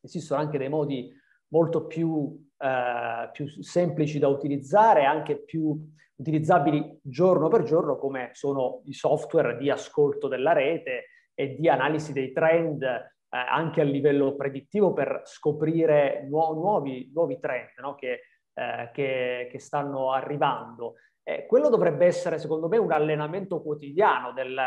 esistono 0.00 0.40
anche 0.40 0.58
dei 0.58 0.68
modi 0.68 1.12
molto 1.48 1.86
più, 1.86 2.48
eh, 2.56 3.30
più 3.32 3.48
semplici 3.62 4.18
da 4.18 4.28
utilizzare, 4.28 5.04
anche 5.04 5.42
più 5.42 5.76
utilizzabili 6.16 7.00
giorno 7.02 7.48
per 7.48 7.62
giorno, 7.62 7.96
come 7.96 8.30
sono 8.32 8.82
i 8.84 8.92
software 8.92 9.56
di 9.56 9.70
ascolto 9.70 10.28
della 10.28 10.52
rete 10.52 11.06
e 11.34 11.54
di 11.54 11.68
analisi 11.68 12.12
dei 12.12 12.32
trend 12.32 12.84
eh, 13.30 13.36
anche 13.36 13.80
a 13.80 13.84
livello 13.84 14.34
predittivo 14.36 14.92
per 14.92 15.22
scoprire 15.24 16.26
nu- 16.28 16.54
nuovi, 16.54 17.10
nuovi, 17.12 17.38
trend 17.38 17.70
no? 17.80 17.94
che, 17.94 18.20
eh, 18.54 18.90
che, 18.92 19.48
che, 19.50 19.58
stanno 19.58 20.12
arrivando. 20.12 20.94
Eh, 21.22 21.46
quello 21.46 21.68
dovrebbe 21.68 22.06
essere, 22.06 22.38
secondo 22.38 22.68
me, 22.68 22.78
un 22.78 22.92
allenamento 22.92 23.62
quotidiano 23.62 24.32
del, 24.32 24.58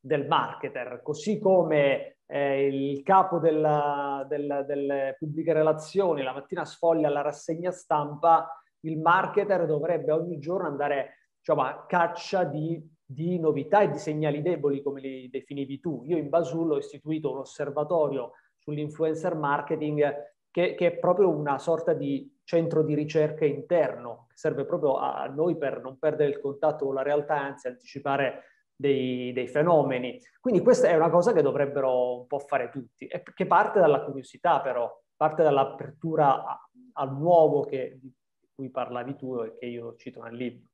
del 0.00 0.26
marketer, 0.26 1.02
così 1.02 1.38
come 1.38 2.16
eh, 2.26 2.66
il 2.66 3.02
capo 3.02 3.38
della, 3.38 4.24
del, 4.28 4.64
delle 4.66 5.16
pubbliche 5.18 5.52
relazioni 5.52 6.22
la 6.22 6.32
mattina 6.32 6.64
sfoglia 6.64 7.08
la 7.08 7.22
rassegna 7.22 7.70
stampa, 7.70 8.48
il 8.80 8.98
marketer 8.98 9.66
dovrebbe 9.66 10.12
ogni 10.12 10.38
giorno 10.38 10.66
andare 10.68 11.18
diciamo, 11.38 11.62
a 11.62 11.84
caccia 11.86 12.44
di 12.44 12.82
di 13.06 13.38
novità 13.38 13.82
e 13.82 13.90
di 13.90 13.98
segnali 13.98 14.42
deboli, 14.42 14.82
come 14.82 15.00
li 15.00 15.30
definivi 15.30 15.78
tu. 15.78 16.02
Io 16.06 16.16
in 16.16 16.28
Basullo 16.28 16.74
ho 16.74 16.78
istituito 16.78 17.30
un 17.30 17.38
osservatorio 17.38 18.32
sull'influencer 18.58 19.36
marketing 19.36 20.34
che, 20.50 20.74
che, 20.74 20.86
è 20.86 20.98
proprio 20.98 21.30
una 21.30 21.58
sorta 21.58 21.92
di 21.92 22.40
centro 22.42 22.82
di 22.82 22.94
ricerca 22.94 23.44
interno, 23.44 24.26
che 24.28 24.36
serve 24.36 24.64
proprio 24.64 24.96
a 24.96 25.26
noi 25.26 25.56
per 25.56 25.80
non 25.80 25.98
perdere 25.98 26.30
il 26.30 26.40
contatto 26.40 26.86
con 26.86 26.94
la 26.94 27.02
realtà, 27.02 27.38
anzi 27.38 27.68
anticipare 27.68 28.42
dei, 28.74 29.32
dei, 29.32 29.46
fenomeni. 29.46 30.20
Quindi 30.40 30.60
questa 30.60 30.88
è 30.88 30.96
una 30.96 31.10
cosa 31.10 31.32
che 31.32 31.42
dovrebbero 31.42 32.20
un 32.20 32.26
po' 32.26 32.40
fare 32.40 32.70
tutti, 32.70 33.06
e 33.06 33.22
che 33.22 33.46
parte 33.46 33.78
dalla 33.78 34.02
curiosità 34.02 34.60
però, 34.60 34.90
parte 35.14 35.42
dall'apertura 35.42 36.44
al 36.94 37.12
nuovo 37.16 37.60
che, 37.62 37.98
di 38.00 38.12
cui 38.54 38.70
parlavi 38.70 39.14
tu 39.14 39.38
e 39.42 39.56
che 39.58 39.66
io 39.66 39.94
cito 39.96 40.22
nel 40.22 40.34
libro. 40.34 40.66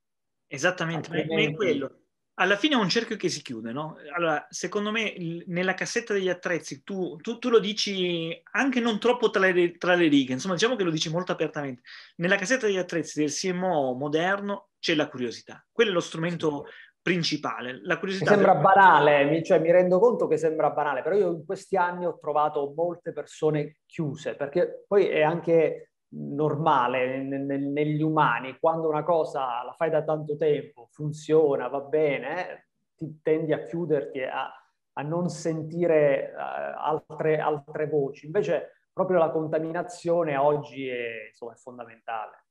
Esattamente, 0.46 1.10
ma 1.10 1.40
è 1.40 1.52
quello 1.54 2.01
alla 2.34 2.56
fine 2.56 2.74
è 2.74 2.78
un 2.78 2.88
cerchio 2.88 3.16
che 3.16 3.28
si 3.28 3.42
chiude, 3.42 3.72
no? 3.72 3.96
Allora, 4.14 4.46
secondo 4.48 4.90
me, 4.90 5.14
nella 5.46 5.74
cassetta 5.74 6.14
degli 6.14 6.30
attrezzi 6.30 6.82
tu, 6.82 7.16
tu, 7.16 7.38
tu 7.38 7.50
lo 7.50 7.58
dici 7.58 8.40
anche 8.52 8.80
non 8.80 8.98
troppo 8.98 9.30
tra 9.30 9.50
le, 9.50 9.72
tra 9.72 9.94
le, 9.94 10.08
righe, 10.08 10.32
insomma, 10.32 10.54
diciamo 10.54 10.76
che 10.76 10.84
lo 10.84 10.90
dici 10.90 11.10
molto 11.10 11.32
apertamente. 11.32 11.82
Nella 12.16 12.36
cassetta 12.36 12.66
degli 12.66 12.78
attrezzi 12.78 13.20
del 13.20 13.32
CMO 13.32 13.94
moderno 13.94 14.70
c'è 14.78 14.94
la 14.94 15.08
curiosità, 15.08 15.64
quello 15.70 15.90
è 15.90 15.92
lo 15.94 16.00
strumento 16.00 16.66
principale. 17.02 17.80
La 17.82 17.98
curiosità 17.98 18.30
mi 18.30 18.36
sembra 18.36 18.54
del... 18.54 18.62
banale, 18.62 19.24
mi, 19.24 19.44
cioè 19.44 19.58
mi 19.58 19.70
rendo 19.70 19.98
conto 19.98 20.26
che 20.26 20.38
sembra 20.38 20.70
banale, 20.70 21.02
però 21.02 21.16
io 21.16 21.32
in 21.32 21.44
questi 21.44 21.76
anni 21.76 22.06
ho 22.06 22.18
trovato 22.18 22.72
molte 22.74 23.12
persone 23.12 23.80
chiuse, 23.84 24.36
perché 24.36 24.84
poi 24.86 25.06
è 25.08 25.20
anche 25.20 25.91
normale 26.14 27.16
negli 27.22 28.02
umani, 28.02 28.58
quando 28.58 28.88
una 28.88 29.02
cosa 29.02 29.62
la 29.62 29.72
fai 29.76 29.90
da 29.90 30.02
tanto 30.02 30.36
tempo, 30.36 30.88
funziona, 30.90 31.68
va 31.68 31.80
bene, 31.80 32.50
eh, 32.50 32.66
ti 32.94 33.20
tendi 33.22 33.52
a 33.52 33.64
chiuderti 33.64 34.18
e 34.18 34.26
a, 34.26 34.50
a 34.94 35.02
non 35.02 35.28
sentire 35.28 36.32
uh, 36.34 36.38
altre, 36.76 37.38
altre, 37.38 37.88
voci. 37.88 38.26
Invece 38.26 38.86
proprio 38.92 39.18
la 39.18 39.30
contaminazione 39.30 40.36
oggi 40.36 40.86
è, 40.86 41.28
insomma, 41.28 41.52
è 41.52 41.56
fondamentale. 41.56 42.44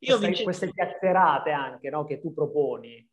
Io 0.00 0.16
queste, 0.16 0.26
vince... 0.26 0.42
queste 0.42 0.70
chiacchierate 0.72 1.50
anche 1.50 1.90
no, 1.90 2.04
che 2.04 2.20
tu 2.20 2.32
proponi 2.32 3.06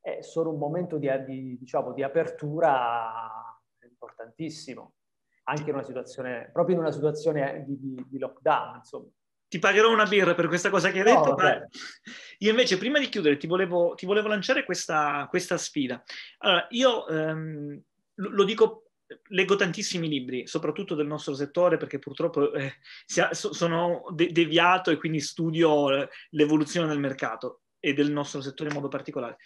eh, 0.00 0.22
sono 0.22 0.50
un 0.50 0.58
momento 0.58 0.96
di, 0.96 1.10
di, 1.24 1.58
diciamo, 1.58 1.92
di 1.92 2.02
apertura 2.02 3.50
importantissimo 3.82 4.94
anche 5.46 5.68
in 5.68 5.74
una 5.74 5.84
situazione, 5.84 6.48
proprio 6.52 6.76
in 6.76 6.80
una 6.80 6.90
situazione 6.90 7.64
di, 7.66 7.78
di, 7.78 8.06
di 8.08 8.18
lockdown, 8.18 8.76
insomma 8.76 9.08
ti 9.54 9.60
pagherò 9.60 9.88
una 9.92 10.06
birra 10.06 10.34
per 10.34 10.48
questa 10.48 10.68
cosa 10.68 10.90
che 10.90 10.98
hai 10.98 11.04
detto. 11.04 11.36
No, 11.36 11.68
io 12.38 12.50
invece, 12.50 12.76
prima 12.76 12.98
di 12.98 13.08
chiudere, 13.08 13.36
ti 13.36 13.46
volevo, 13.46 13.94
ti 13.94 14.04
volevo 14.04 14.26
lanciare 14.26 14.64
questa, 14.64 15.28
questa, 15.30 15.56
sfida. 15.56 16.02
Allora, 16.38 16.66
io 16.70 17.06
ehm, 17.06 17.80
lo, 18.14 18.42
dico, 18.42 18.90
leggo 19.28 19.54
tantissimi 19.54 20.08
libri, 20.08 20.48
soprattutto 20.48 20.96
del 20.96 21.06
nostro 21.06 21.34
settore, 21.34 21.76
perché 21.76 22.00
purtroppo 22.00 22.52
eh, 22.52 22.78
sono 23.30 24.02
de- 24.10 24.32
deviato 24.32 24.90
e 24.90 24.96
quindi 24.96 25.20
studio 25.20 26.02
eh, 26.02 26.08
l'evoluzione 26.30 26.88
del 26.88 26.98
mercato 26.98 27.60
e 27.78 27.94
del 27.94 28.10
nostro 28.10 28.40
settore 28.40 28.70
in 28.70 28.74
modo 28.74 28.88
particolare. 28.88 29.36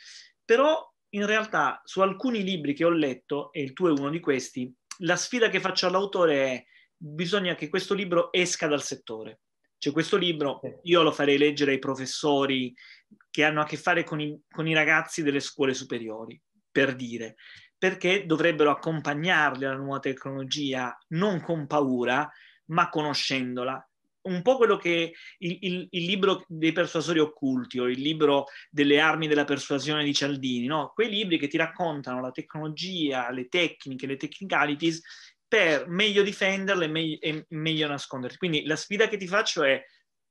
Però, 0.43 0.91
in 1.11 1.27
realtà, 1.27 1.83
su 1.85 2.01
alcuni 2.01 2.43
libri 2.43 2.73
che 2.73 2.87
ho 2.87 2.91
letto, 2.91 3.53
e 3.53 3.61
il 3.61 3.75
tuo 3.75 3.89
è 3.89 3.99
uno 3.99 4.09
di 4.09 4.21
questi, 4.21 4.75
la 5.01 5.17
sfida 5.17 5.51
che 5.51 5.61
faccio 5.61 5.87
all'autore 5.87 6.47
è 6.47 6.65
bisogna 6.97 7.55
che 7.55 7.69
questo 7.69 7.93
libro 7.93 8.33
esca 8.33 8.67
dal 8.67 8.83
settore 8.83 9.41
c'è 9.79 9.93
questo 9.93 10.17
libro, 10.17 10.61
io 10.83 11.03
lo 11.03 11.13
farei 11.13 11.39
leggere 11.39 11.73
ai 11.73 11.79
professori 11.79 12.75
che 13.31 13.45
hanno 13.45 13.61
a 13.61 13.65
che 13.65 13.77
fare 13.77 14.03
con 14.03 14.21
i, 14.21 14.39
con 14.51 14.67
i 14.67 14.75
ragazzi 14.75 15.23
delle 15.23 15.41
scuole 15.41 15.73
superiori, 15.73 16.41
per 16.71 16.97
dire, 16.97 17.37
perché 17.79 18.27
dovrebbero 18.27 18.71
accompagnarli 18.71 19.65
alla 19.65 19.77
nuova 19.77 20.01
tecnologia 20.01 20.97
non 21.09 21.41
con 21.41 21.67
paura, 21.67 22.29
ma 22.67 22.89
conoscendola. 22.89 23.83
Un 24.21 24.43
po' 24.43 24.57
quello 24.57 24.77
che 24.77 25.15
il, 25.39 25.59
il, 25.61 25.87
il, 25.91 26.05
libro 26.05 26.45
dei 26.49 26.73
persuasori 26.73 27.21
occulti 27.21 27.79
o 27.79 27.89
il 27.89 28.01
libro 28.01 28.47
delle 28.69 28.99
armi 28.99 29.29
della 29.29 29.45
persuasione 29.45 30.05
di 30.05 30.13
Cialdini, 30.13 30.67
no? 30.67 30.91
quei 30.93 31.09
libri 31.09 31.39
che 31.39 31.47
ti 31.47 31.57
raccontano 31.57 32.21
la 32.21 32.33
tecnologia, 32.33 33.31
le 33.31 33.49
tecniche, 33.49 34.07
le 34.07 34.17
technicalities 34.17 35.01
per 35.49 35.89
meglio 35.89 36.23
difenderle 36.23 36.85
e 36.85 36.89
meglio, 36.89 37.19
e 37.21 37.47
meglio 37.49 37.89
nasconderti. 37.89 38.37
Quindi 38.37 38.67
la 38.67 38.77
sfida 38.77 39.09
che 39.09 39.17
ti 39.17 39.27
faccio 39.27 39.65
è 39.65 39.83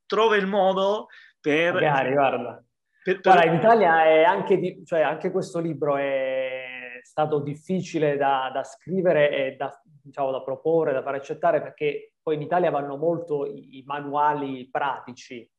trova 0.05 0.36
il 0.36 0.45
modo 0.45 1.07
per... 1.41 1.74
Magari, 1.74 2.11
guarda. 2.11 2.63
Per, 3.03 3.20
per... 3.20 3.34
Guarda, 3.34 3.51
in 3.51 3.57
Italia 3.57 4.05
è 4.05 4.24
anche, 4.24 4.57
di, 4.57 4.86
cioè, 4.86 5.01
anche 5.01 5.32
questo 5.32 5.59
libro 5.59 5.97
è 5.97 6.99
stato 7.01 7.39
difficile 7.39 8.15
da, 8.15 8.51
da 8.53 8.63
scrivere 8.63 9.30
e 9.30 9.55
da, 9.55 9.82
diciamo, 9.84 10.32
da, 10.32 10.41
proporre, 10.43 10.93
da 10.93 11.01
far 11.01 11.15
accettare, 11.15 11.61
perché 11.61 12.13
poi 12.22 12.36
in 12.36 12.41
Italia 12.41 12.70
vanno 12.70 12.95
molto 12.95 13.45
i, 13.45 13.80
i 13.80 13.84
manuali 13.86 14.70
pratici. 14.70 15.49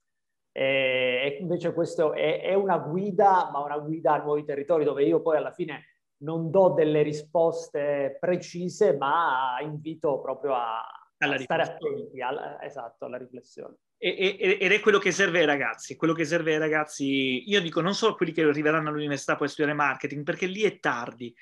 E, 0.53 1.39
invece 1.41 1.73
questo 1.73 2.13
è, 2.13 2.43
è 2.43 2.55
una 2.55 2.79
guida, 2.79 3.51
ma 3.53 3.61
una 3.61 3.79
guida 3.79 4.15
a 4.15 4.23
nuovi 4.23 4.45
territori, 4.45 4.85
dove 4.85 5.05
io 5.05 5.21
poi 5.21 5.37
alla 5.37 5.53
fine 5.53 5.98
non 6.19 6.51
do 6.51 6.71
delle 6.71 7.03
risposte 7.03 8.17
precise, 8.19 8.97
ma 8.97 9.57
invito 9.61 10.21
proprio 10.21 10.55
a, 10.55 10.79
a 10.81 11.39
stare 11.39 11.63
attenti 11.63 12.21
alla, 12.21 12.63
esatto, 12.63 13.05
alla 13.05 13.19
riflessione. 13.19 13.77
E, 14.01 14.37
e, 14.39 14.59
ed 14.61 14.71
è 14.71 14.81
quello 14.81 14.99
che 14.99 15.11
serve 15.11 15.41
ai 15.41 15.47
ragazzi, 15.47 15.97
quello 15.97 16.13
che 16.13 16.25
serve 16.25 16.53
ai 16.53 16.59
ragazzi, 16.59 17.49
io 17.49 17.61
dico 17.61 17.81
non 17.81 17.95
solo 17.95 18.15
quelli 18.15 18.33
che 18.33 18.43
arriveranno 18.43 18.91
all'università 18.91 19.35
poi 19.35 19.49
a 19.49 19.51
studiare 19.51 19.77
marketing, 19.77 20.23
perché 20.23 20.47
lì 20.47 20.63
è 20.63 20.79
tardi, 20.79 21.35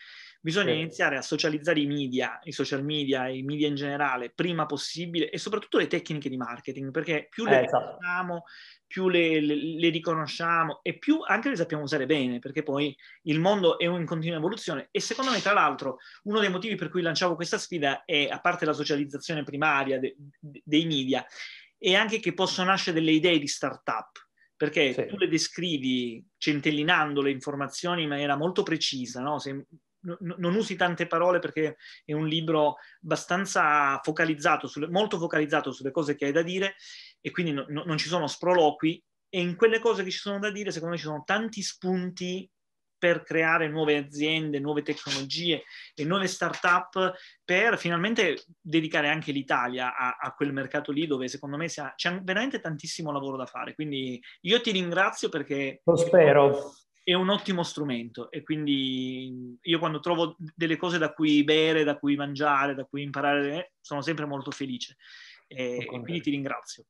bisogna 0.46 0.74
sì. 0.74 0.78
iniziare 0.78 1.16
a 1.16 1.22
socializzare 1.22 1.80
i 1.80 1.86
media, 1.86 2.38
i 2.44 2.52
social 2.52 2.84
media, 2.84 3.26
i 3.26 3.42
media 3.42 3.66
in 3.66 3.74
generale, 3.74 4.30
prima 4.30 4.64
possibile 4.64 5.28
e 5.28 5.38
soprattutto 5.38 5.76
le 5.76 5.88
tecniche 5.88 6.28
di 6.28 6.36
marketing, 6.36 6.92
perché 6.92 7.26
più 7.28 7.44
le 7.46 7.62
eh, 7.62 7.64
esatto. 7.64 7.96
conosciamo, 7.96 8.44
più 8.86 9.08
le, 9.08 9.40
le, 9.40 9.56
le, 9.56 9.88
riconosciamo 9.88 10.78
e 10.84 10.98
più 10.98 11.18
anche 11.26 11.48
le 11.48 11.56
sappiamo 11.56 11.82
usare 11.82 12.06
bene, 12.06 12.38
perché 12.38 12.62
poi 12.62 12.96
il 13.22 13.40
mondo 13.40 13.76
è 13.76 13.86
in 13.86 14.06
continua 14.06 14.36
evoluzione. 14.36 14.86
E 14.92 15.00
secondo 15.00 15.32
me, 15.32 15.40
tra 15.40 15.52
l'altro, 15.52 15.96
uno 16.22 16.38
dei 16.38 16.50
motivi 16.50 16.76
per 16.76 16.90
cui 16.90 17.02
lanciavo 17.02 17.34
questa 17.34 17.58
sfida 17.58 18.04
è, 18.04 18.28
a 18.30 18.40
parte 18.40 18.64
la 18.64 18.72
socializzazione 18.72 19.42
primaria 19.42 19.98
de, 19.98 20.14
de, 20.38 20.62
dei 20.64 20.86
media, 20.86 21.26
è 21.76 21.92
anche 21.94 22.20
che 22.20 22.34
possono 22.34 22.68
nascere 22.68 23.00
delle 23.00 23.10
idee 23.10 23.40
di 23.40 23.48
startup 23.48 24.10
perché 24.56 24.94
sì. 24.94 25.06
tu 25.06 25.18
le 25.18 25.28
descrivi 25.28 26.24
centellinando 26.38 27.20
le 27.20 27.30
informazioni 27.30 28.04
in 28.04 28.08
maniera 28.08 28.36
molto 28.36 28.62
precisa, 28.62 29.20
no? 29.20 29.38
Se, 29.38 29.66
non 30.18 30.54
usi 30.54 30.76
tante 30.76 31.06
parole 31.06 31.38
perché 31.38 31.76
è 32.04 32.12
un 32.12 32.26
libro 32.26 32.76
abbastanza 33.02 34.00
focalizzato, 34.02 34.66
sulle, 34.66 34.88
molto 34.88 35.18
focalizzato 35.18 35.72
sulle 35.72 35.90
cose 35.90 36.14
che 36.14 36.26
hai 36.26 36.32
da 36.32 36.42
dire 36.42 36.76
e 37.20 37.30
quindi 37.30 37.52
no, 37.52 37.66
no, 37.68 37.84
non 37.84 37.98
ci 37.98 38.08
sono 38.08 38.26
sproloqui 38.26 39.02
e 39.28 39.40
in 39.40 39.56
quelle 39.56 39.80
cose 39.80 40.04
che 40.04 40.10
ci 40.10 40.18
sono 40.18 40.38
da 40.38 40.50
dire 40.50 40.70
secondo 40.70 40.94
me 40.94 41.00
ci 41.00 41.06
sono 41.06 41.22
tanti 41.24 41.62
spunti 41.62 42.48
per 42.98 43.22
creare 43.22 43.68
nuove 43.68 43.96
aziende, 43.96 44.58
nuove 44.58 44.82
tecnologie 44.82 45.64
e 45.94 46.04
nuove 46.04 46.26
start-up 46.26 47.12
per 47.44 47.78
finalmente 47.78 48.44
dedicare 48.60 49.08
anche 49.08 49.32
l'Italia 49.32 49.94
a, 49.94 50.16
a 50.18 50.32
quel 50.32 50.52
mercato 50.52 50.92
lì 50.92 51.06
dove 51.06 51.28
secondo 51.28 51.56
me 51.56 51.66
ha, 51.76 51.92
c'è 51.94 52.20
veramente 52.22 52.60
tantissimo 52.60 53.12
lavoro 53.12 53.36
da 53.36 53.46
fare. 53.46 53.74
Quindi 53.74 54.20
io 54.42 54.60
ti 54.60 54.70
ringrazio 54.70 55.28
perché... 55.28 55.82
Lo 55.84 55.96
spero 55.96 56.72
è 57.08 57.14
un 57.14 57.28
ottimo 57.28 57.62
strumento 57.62 58.32
e 58.32 58.42
quindi 58.42 59.56
io 59.60 59.78
quando 59.78 60.00
trovo 60.00 60.34
delle 60.56 60.76
cose 60.76 60.98
da 60.98 61.12
cui 61.12 61.44
bere, 61.44 61.84
da 61.84 61.96
cui 61.98 62.16
mangiare, 62.16 62.74
da 62.74 62.84
cui 62.84 63.02
imparare, 63.02 63.74
sono 63.80 64.02
sempre 64.02 64.26
molto 64.26 64.50
felice 64.50 64.96
e, 65.46 65.76
e 65.76 65.86
quindi 65.86 66.20
ti 66.20 66.30
ringrazio. 66.30 66.86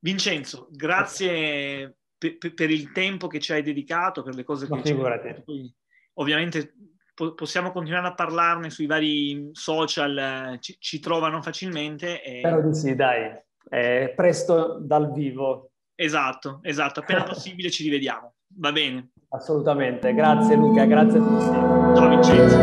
Vincenzo, 0.00 0.66
grazie 0.72 1.98
per, 2.18 2.52
per, 2.52 2.68
il 2.68 2.90
tempo 2.90 3.28
che 3.28 3.38
ci 3.38 3.52
hai 3.52 3.62
dedicato, 3.62 4.24
per 4.24 4.34
le 4.34 4.42
cose 4.42 4.66
che 4.66 4.82
ci 4.82 4.92
hai 4.92 5.74
Ovviamente 6.14 6.74
po- 7.14 7.34
possiamo 7.34 7.70
continuare 7.70 8.08
a 8.08 8.14
parlarne 8.14 8.70
sui 8.70 8.86
vari 8.86 9.50
social, 9.52 10.56
ci, 10.58 10.74
ci 10.80 10.98
trovano 10.98 11.40
facilmente. 11.42 12.20
E... 12.24 12.38
Spero 12.40 12.60
di 12.60 12.74
sì, 12.74 12.96
dai. 12.96 13.40
Eh, 13.68 14.14
presto 14.16 14.80
dal 14.80 15.12
vivo. 15.12 15.70
Esatto, 15.94 16.58
esatto. 16.62 16.98
Appena 16.98 17.22
possibile 17.22 17.70
ci 17.70 17.84
rivediamo. 17.84 18.35
Va 18.58 18.72
bene. 18.72 19.10
Assolutamente. 19.30 20.14
Grazie 20.14 20.56
Luca, 20.56 20.84
grazie 20.84 21.18
a 21.18 21.22
tutti. 21.22 21.96
Ciao 21.96 22.08
Vincenzo. 22.08 22.56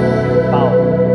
Ciao. 0.50 1.13